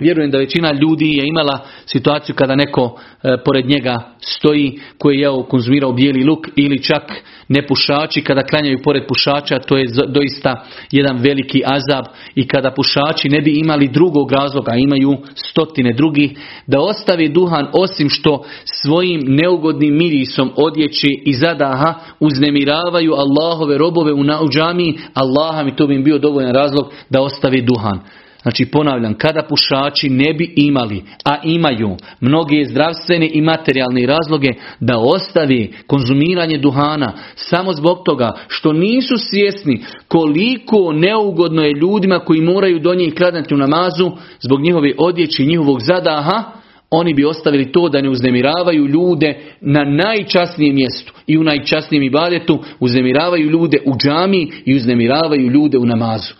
[0.00, 5.28] Vjerujem da većina ljudi je imala situaciju kada neko e, pored njega stoji koji je
[5.48, 7.02] konzumirao bijeli luk ili čak
[7.48, 13.40] nepušači kada klanjaju pored pušača to je doista jedan veliki azab i kada pušači ne
[13.40, 16.30] bi imali drugog razloga, imaju stotine drugih,
[16.66, 24.48] da ostavi duhan osim što svojim neugodnim mirisom odjeći i zadaha uznemiravaju Allahove robove u
[24.50, 28.00] džamiji, Allaha mi to bi bio dovoljan razlog da ostavi duhan.
[28.42, 34.48] Znači ponavljam, kada pušači ne bi imali, a imaju mnoge zdravstvene i materijalne razloge
[34.80, 42.40] da ostavi konzumiranje duhana samo zbog toga što nisu svjesni koliko neugodno je ljudima koji
[42.40, 44.10] moraju do njih kladati u namazu
[44.40, 46.44] zbog njihove odjeći i njihovog zadaha,
[46.90, 52.58] oni bi ostavili to da ne uznemiravaju ljude na najčasnijem mjestu i u najčasnijem ibadetu
[52.80, 56.34] uznemiravaju ljude u džami i uznemiravaju ljude u namazu.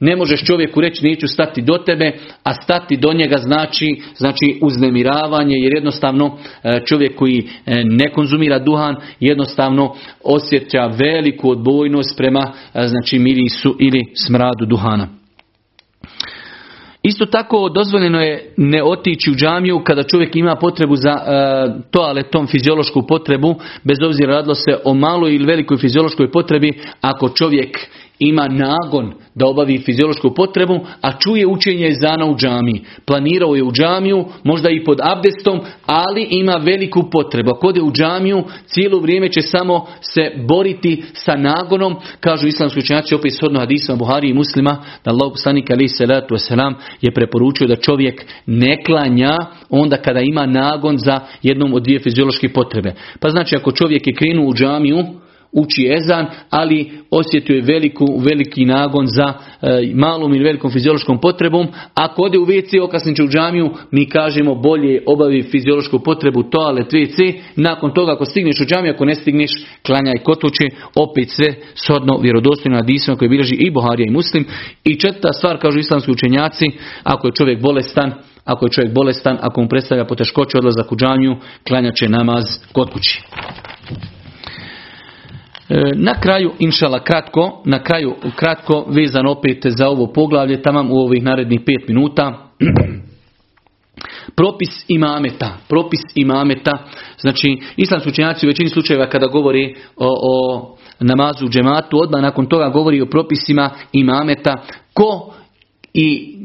[0.00, 5.56] Ne možeš čovjeku reći neću stati do tebe, a stati do njega znači, znači uznemiravanje
[5.56, 9.94] jer jednostavno e, čovjek koji e, ne konzumira duhan jednostavno
[10.24, 15.08] osjeća veliku odbojnost prema e, znači mirisu ili smradu duhana.
[17.02, 21.22] Isto tako dozvoljeno je ne otići u džamiju kada čovjek ima potrebu za e,
[21.90, 27.78] toaletom, fiziološku potrebu, bez obzira radilo se o maloj ili velikoj fiziološkoj potrebi, ako čovjek
[28.20, 32.84] ima nagon da obavi fiziološku potrebu, a čuje učenje zana u džamiji.
[33.06, 37.50] Planirao je u džamiju, možda i pod abdestom, ali ima veliku potrebu.
[37.50, 43.14] Ako ode u džamiju, cijelo vrijeme će samo se boriti sa nagonom, kažu islamski učenjaci
[43.14, 44.70] opet shodno hadisma Buhari i muslima,
[45.04, 49.36] da Allah poslanik ali salatu wasalam je preporučio da čovjek ne klanja
[49.70, 52.94] onda kada ima nagon za jednom od dvije fiziološke potrebe.
[53.20, 55.04] Pa znači ako čovjek je krenuo u džamiju,
[55.52, 61.66] uči ezan, ali osjetio je veliku, veliki nagon za e, malom ili velikom fiziološkom potrebom.
[61.94, 67.34] Ako ode u WC, okasniće u džamiju, mi kažemo bolje obavi fiziološku potrebu toalet WC.
[67.56, 69.50] Nakon toga ako stigneš u džamiju, ako ne stigneš,
[69.86, 74.44] klanjaj kotuće, opet sve shodno vjerodostojno hadisima koje bilježi i Buharija i Muslim.
[74.84, 76.66] I četvrta stvar, kažu islamski učenjaci,
[77.02, 78.12] ako je čovjek bolestan,
[78.44, 81.36] ako je čovjek bolestan, ako mu predstavlja poteškoće odlazak u džamiju,
[81.68, 83.22] klanjat će namaz kod kući.
[85.70, 90.94] E, na kraju, inšala kratko, na kraju kratko vezan opet za ovo poglavlje, tamam u
[90.94, 92.50] ovih narednih pet minuta.
[94.36, 96.78] Propis imameta, propis imameta,
[97.20, 102.46] znači islamski učenjaci u većini slučajeva kada govori o, o namazu u džematu, odmah nakon
[102.46, 104.62] toga govori o propisima imameta,
[104.94, 105.34] ko
[105.94, 106.36] i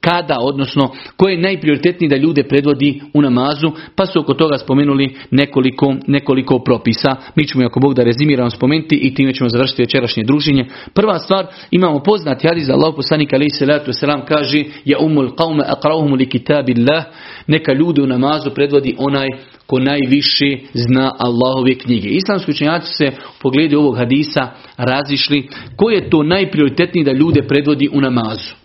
[0.00, 5.16] kada, odnosno koje je najprioritetniji da ljude predvodi u namazu, pa su oko toga spomenuli
[5.30, 7.16] nekoliko, nekoliko propisa.
[7.34, 10.64] Mi ćemo, ako Bog da rezimiramo, spomenuti i time ćemo završiti večerašnje druženje.
[10.94, 15.62] Prva stvar, imamo poznati hadis za Allah poslanik alaihi salatu wasalam kaže ja umul qawme
[15.66, 17.04] aqrauhum li kitabillah
[17.46, 19.28] neka ljude u namazu predvodi onaj
[19.66, 22.08] ko najviše zna Allahove knjige.
[22.08, 27.88] Islamski učenjaci se u pogledu ovog hadisa razišli ko je to najprioritetniji da ljude predvodi
[27.92, 28.60] u namazu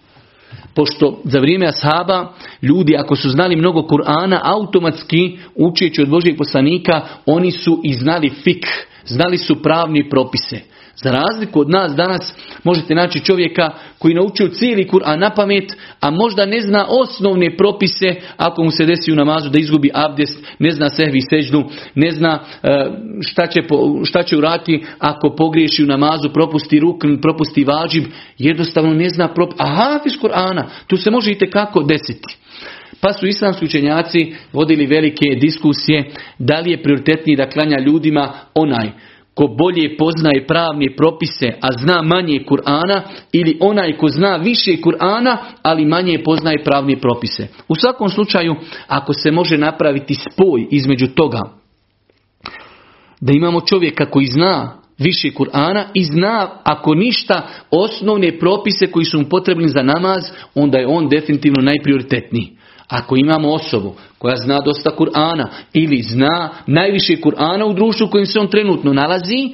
[0.75, 7.01] pošto za vrijeme ashaba ljudi ako su znali mnogo Kur'ana automatski učeći od Božih poslanika
[7.25, 8.65] oni su i znali fik,
[9.05, 10.74] znali su pravni propise.
[11.03, 12.33] Za razliku od nas danas
[12.63, 13.69] možete naći čovjeka
[13.99, 18.85] koji naučio cijeli Kur'an na pamet, a možda ne zna osnovne propise ako mu se
[18.85, 21.63] desi u namazu da izgubi abdest, ne zna sehvi seždu,
[21.95, 22.91] ne zna e,
[23.21, 23.63] šta će,
[24.05, 28.03] šta će urati ako pogriješi u namazu, propusti rukn, propusti vađib,
[28.37, 29.59] jednostavno ne zna propis.
[29.59, 32.37] A hafiz Kur'ana, tu se može i kako desiti.
[33.01, 38.91] Pa su islamski učenjaci vodili velike diskusije da li je prioritetniji da klanja ljudima onaj
[39.35, 45.37] ko bolje poznaje pravne propise, a zna manje Kur'ana, ili onaj ko zna više Kur'ana,
[45.61, 47.47] ali manje poznaje pravne propise.
[47.67, 48.55] U svakom slučaju,
[48.87, 51.41] ako se može napraviti spoj između toga,
[53.21, 59.19] da imamo čovjeka koji zna više Kur'ana i zna, ako ništa, osnovne propise koji su
[59.19, 60.23] mu potrebni za namaz,
[60.55, 62.57] onda je on definitivno najprioritetniji.
[62.87, 63.95] Ako imamo osobu
[64.25, 68.93] koja zna dosta Kur'ana ili zna najviše Kur'ana u društvu u kojem se on trenutno
[68.93, 69.49] nalazi,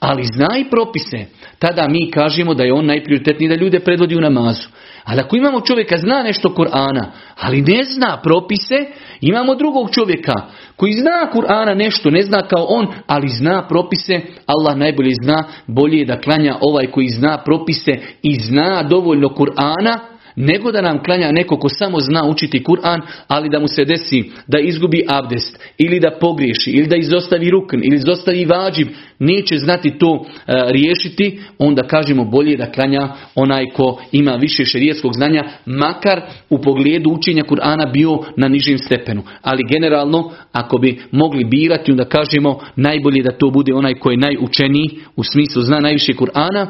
[0.00, 1.24] ali zna i propise,
[1.58, 4.68] tada mi kažemo da je on najprioritetniji da ljude predvodi u namazu.
[5.04, 7.04] Ali ako imamo čovjeka zna nešto Kur'ana,
[7.40, 8.74] ali ne zna propise,
[9.20, 10.34] imamo drugog čovjeka
[10.76, 15.98] koji zna Kur'ana nešto, ne zna kao on, ali zna propise, Allah najbolje zna, bolje
[15.98, 21.32] je da klanja ovaj koji zna propise i zna dovoljno Kur'ana, nego da nam klanja
[21.32, 26.00] neko ko samo zna učiti Kur'an, ali da mu se desi da izgubi abdest, ili
[26.00, 31.82] da pogriješi, ili da izostavi rukn, ili izostavi vađib, neće znati to e, riješiti, onda
[31.82, 36.20] kažemo bolje da klanja onaj ko ima više šerijetskog znanja, makar
[36.50, 39.22] u pogledu učenja Kur'ana bio na nižim stepenu.
[39.42, 44.16] Ali generalno, ako bi mogli birati, onda kažemo najbolje da to bude onaj ko je
[44.16, 46.66] najučeniji, u smislu zna najviše Kur'ana,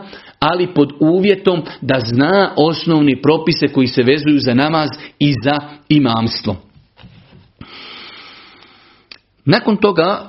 [0.51, 4.88] ali pod uvjetom da zna osnovni propise koji se vezuju za namaz
[5.18, 6.57] i za imamstvo.
[9.44, 10.28] Nakon toga,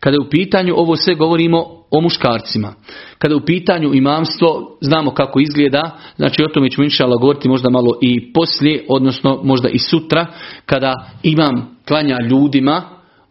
[0.00, 2.74] kada je u pitanju ovo sve govorimo o muškarcima.
[3.18, 7.98] Kada u pitanju imamstvo, znamo kako izgleda, znači o tome ćemo inšala govoriti možda malo
[8.02, 10.26] i poslije, odnosno možda i sutra,
[10.66, 12.82] kada imam klanja ljudima,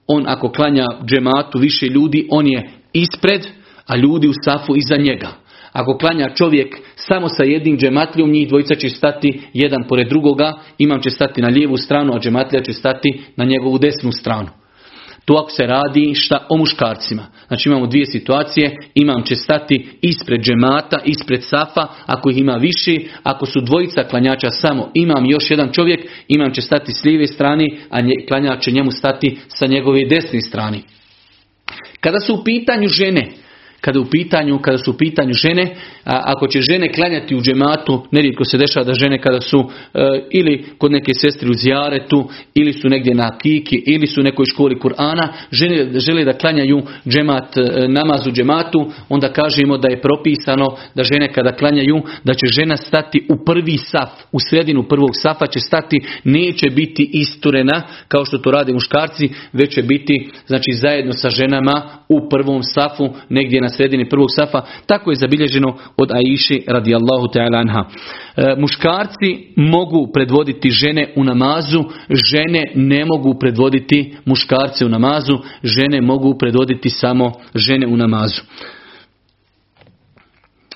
[0.07, 3.47] on ako klanja džematu više ljudi, on je ispred,
[3.87, 5.29] a ljudi u safu iza njega.
[5.71, 11.01] Ako klanja čovjek samo sa jednim džematlijom, njih dvojica će stati jedan pored drugoga, imam
[11.01, 14.49] će stati na lijevu stranu, a džematlija će stati na njegovu desnu stranu.
[15.25, 17.25] To ako se radi šta o muškarcima.
[17.47, 22.97] Znači imamo dvije situacije, imam će stati ispred džemata, ispred safa, ako ih ima više,
[23.23, 27.65] ako su dvojica klanjača samo, imam još jedan čovjek, imam će stati s lijeve strane,
[27.89, 30.79] a klanjač će njemu stati sa njegove desne strane.
[31.99, 33.31] Kada su u pitanju žene,
[33.83, 38.45] kada, u pitanju, kada su u pitanju žene, ako će žene klanjati u džematu, nerijetko
[38.45, 39.99] se dešava da žene kada su e,
[40.31, 44.45] ili kod neke sestre u zjaretu, ili su negdje na kiki, ili su u nekoj
[44.45, 50.01] školi Kur'ana, žene žele da klanjaju džemat, e, namaz u džematu, onda kažemo da je
[50.01, 55.11] propisano da žene kada klanjaju, da će žena stati u prvi saf, u sredinu prvog
[55.13, 60.71] safa će stati, neće biti isturena kao što to rade muškarci, već će biti znači
[60.73, 66.11] zajedno sa ženama u prvom safu, negdje na sredini prvog safa, tako je zabilježeno od
[66.11, 67.85] Aiši radijallahu ta'ala anha.
[68.35, 76.01] E, muškarci mogu predvoditi žene u namazu, žene ne mogu predvoditi muškarce u namazu, žene
[76.01, 78.41] mogu predvoditi samo žene u namazu.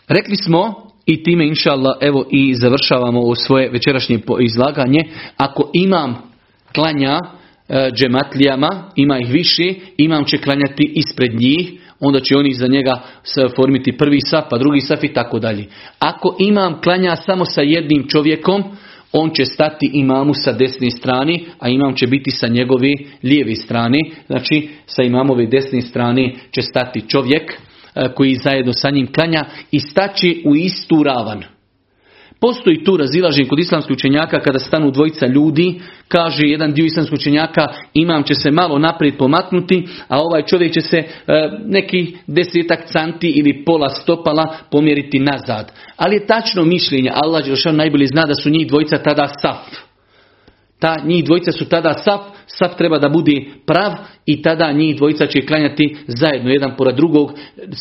[0.07, 4.99] Rekli smo i time inša Allah, evo i završavamo ovo svoje večerašnje izlaganje.
[5.38, 6.15] Ako imam
[6.76, 12.67] klanja e, džematlijama, ima ih više, imam će klanjati ispred njih, onda će oni za
[12.67, 13.01] njega
[13.55, 15.65] formiti prvi saf, pa drugi saf i tako dalje.
[15.99, 18.63] Ako imam klanja samo sa jednim čovjekom,
[19.11, 22.89] on će stati imamu sa desne strane, a imam će biti sa njegove
[23.23, 23.99] lijeve strane.
[24.27, 27.57] Znači, sa imamove desne strane će stati čovjek e,
[28.15, 31.57] koji zajedno sa njim klanja i staći u istu ravan.
[32.39, 37.67] Postoji tu razilaženje kod islamskih učenjaka kada stanu dvojica ljudi, kaže jedan dio islamskih učenjaka
[37.93, 41.05] imam će se malo naprijed pomaknuti, a ovaj čovjek će se e,
[41.65, 45.71] neki desetak canti ili pola stopala pomjeriti nazad.
[45.95, 49.88] Ali je tačno mišljenje, Allah najbolje zna da su njih dvojica tada saf.
[50.79, 53.91] Ta njih dvojica su tada saf, saf treba da bude prav
[54.25, 57.31] i tada njih dvojica će klanjati zajedno jedan pored drugog.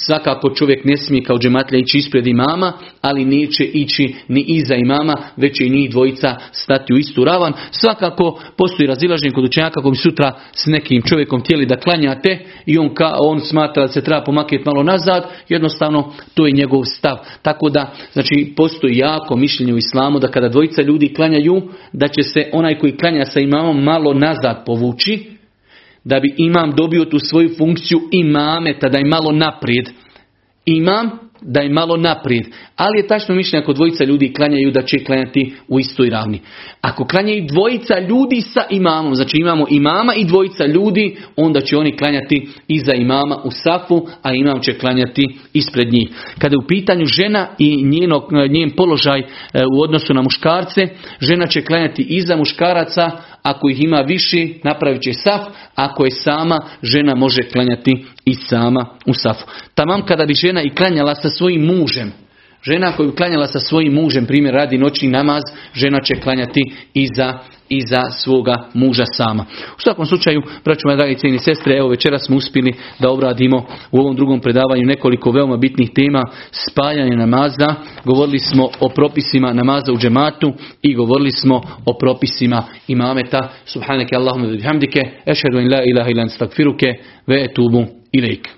[0.06, 5.14] Svakako čovjek ne smije kao džematlja ići ispred imama, ali neće ići ni iza imama,
[5.36, 7.52] već će i njih dvojica stati u istu ravan.
[7.70, 12.94] Svakako postoji razilaženje kod učenjaka bi sutra s nekim čovjekom htjeli da klanjate i on,
[12.94, 17.16] ka, on smatra da se treba pomaknuti malo nazad, jednostavno to je njegov stav.
[17.42, 21.62] Tako da, znači, postoji jako mišljenje u islamu da kada dvojica ljudi klanjaju,
[21.92, 25.24] da će se onaj koji klanja sa imamom malo nazad povući,
[26.04, 29.88] da bi imam dobio tu svoju funkciju imameta, da je malo naprijed.
[30.64, 32.44] Imam da je malo naprijed.
[32.76, 36.40] Ali je tačno mišljenje ako dvojica ljudi klanjaju da će klanjati u istoj ravni.
[36.80, 41.96] Ako klanjaju dvojica ljudi sa imamom, znači imamo imama i dvojica ljudi, onda će oni
[41.96, 46.08] klanjati iza imama u safu, a imam će klanjati ispred njih.
[46.38, 49.24] Kada je u pitanju žena i njenog, njen položaj e,
[49.74, 50.88] u odnosu na muškarce,
[51.20, 53.10] žena će klanjati iza muškaraca,
[53.46, 55.40] ako ih ima više, napravit će saf.
[55.74, 59.46] Ako je sama, žena može klanjati i sama u safu.
[59.74, 62.12] Tamam kada bi žena i klanjala sa svojim mužem,
[62.62, 65.42] Žena koju klanjala sa svojim mužem, primjer radi noćni namaz,
[65.74, 66.62] žena će klanjati
[67.68, 69.44] iza, iza svoga muža sama.
[69.78, 73.98] U svakom slučaju, braću moje dragi cijeni sestre, evo večera smo uspjeli da obradimo u
[73.98, 79.98] ovom drugom predavanju nekoliko veoma bitnih tema, spajanje namaza, govorili smo o propisima namaza u
[79.98, 80.52] džematu
[80.82, 83.48] i govorili smo o propisima imameta.
[83.64, 86.86] Subhaneke Allahumma bihamdike, ešhedu in la ilaha ilan stakfiruke,
[87.26, 88.55] ve etubu ilaik.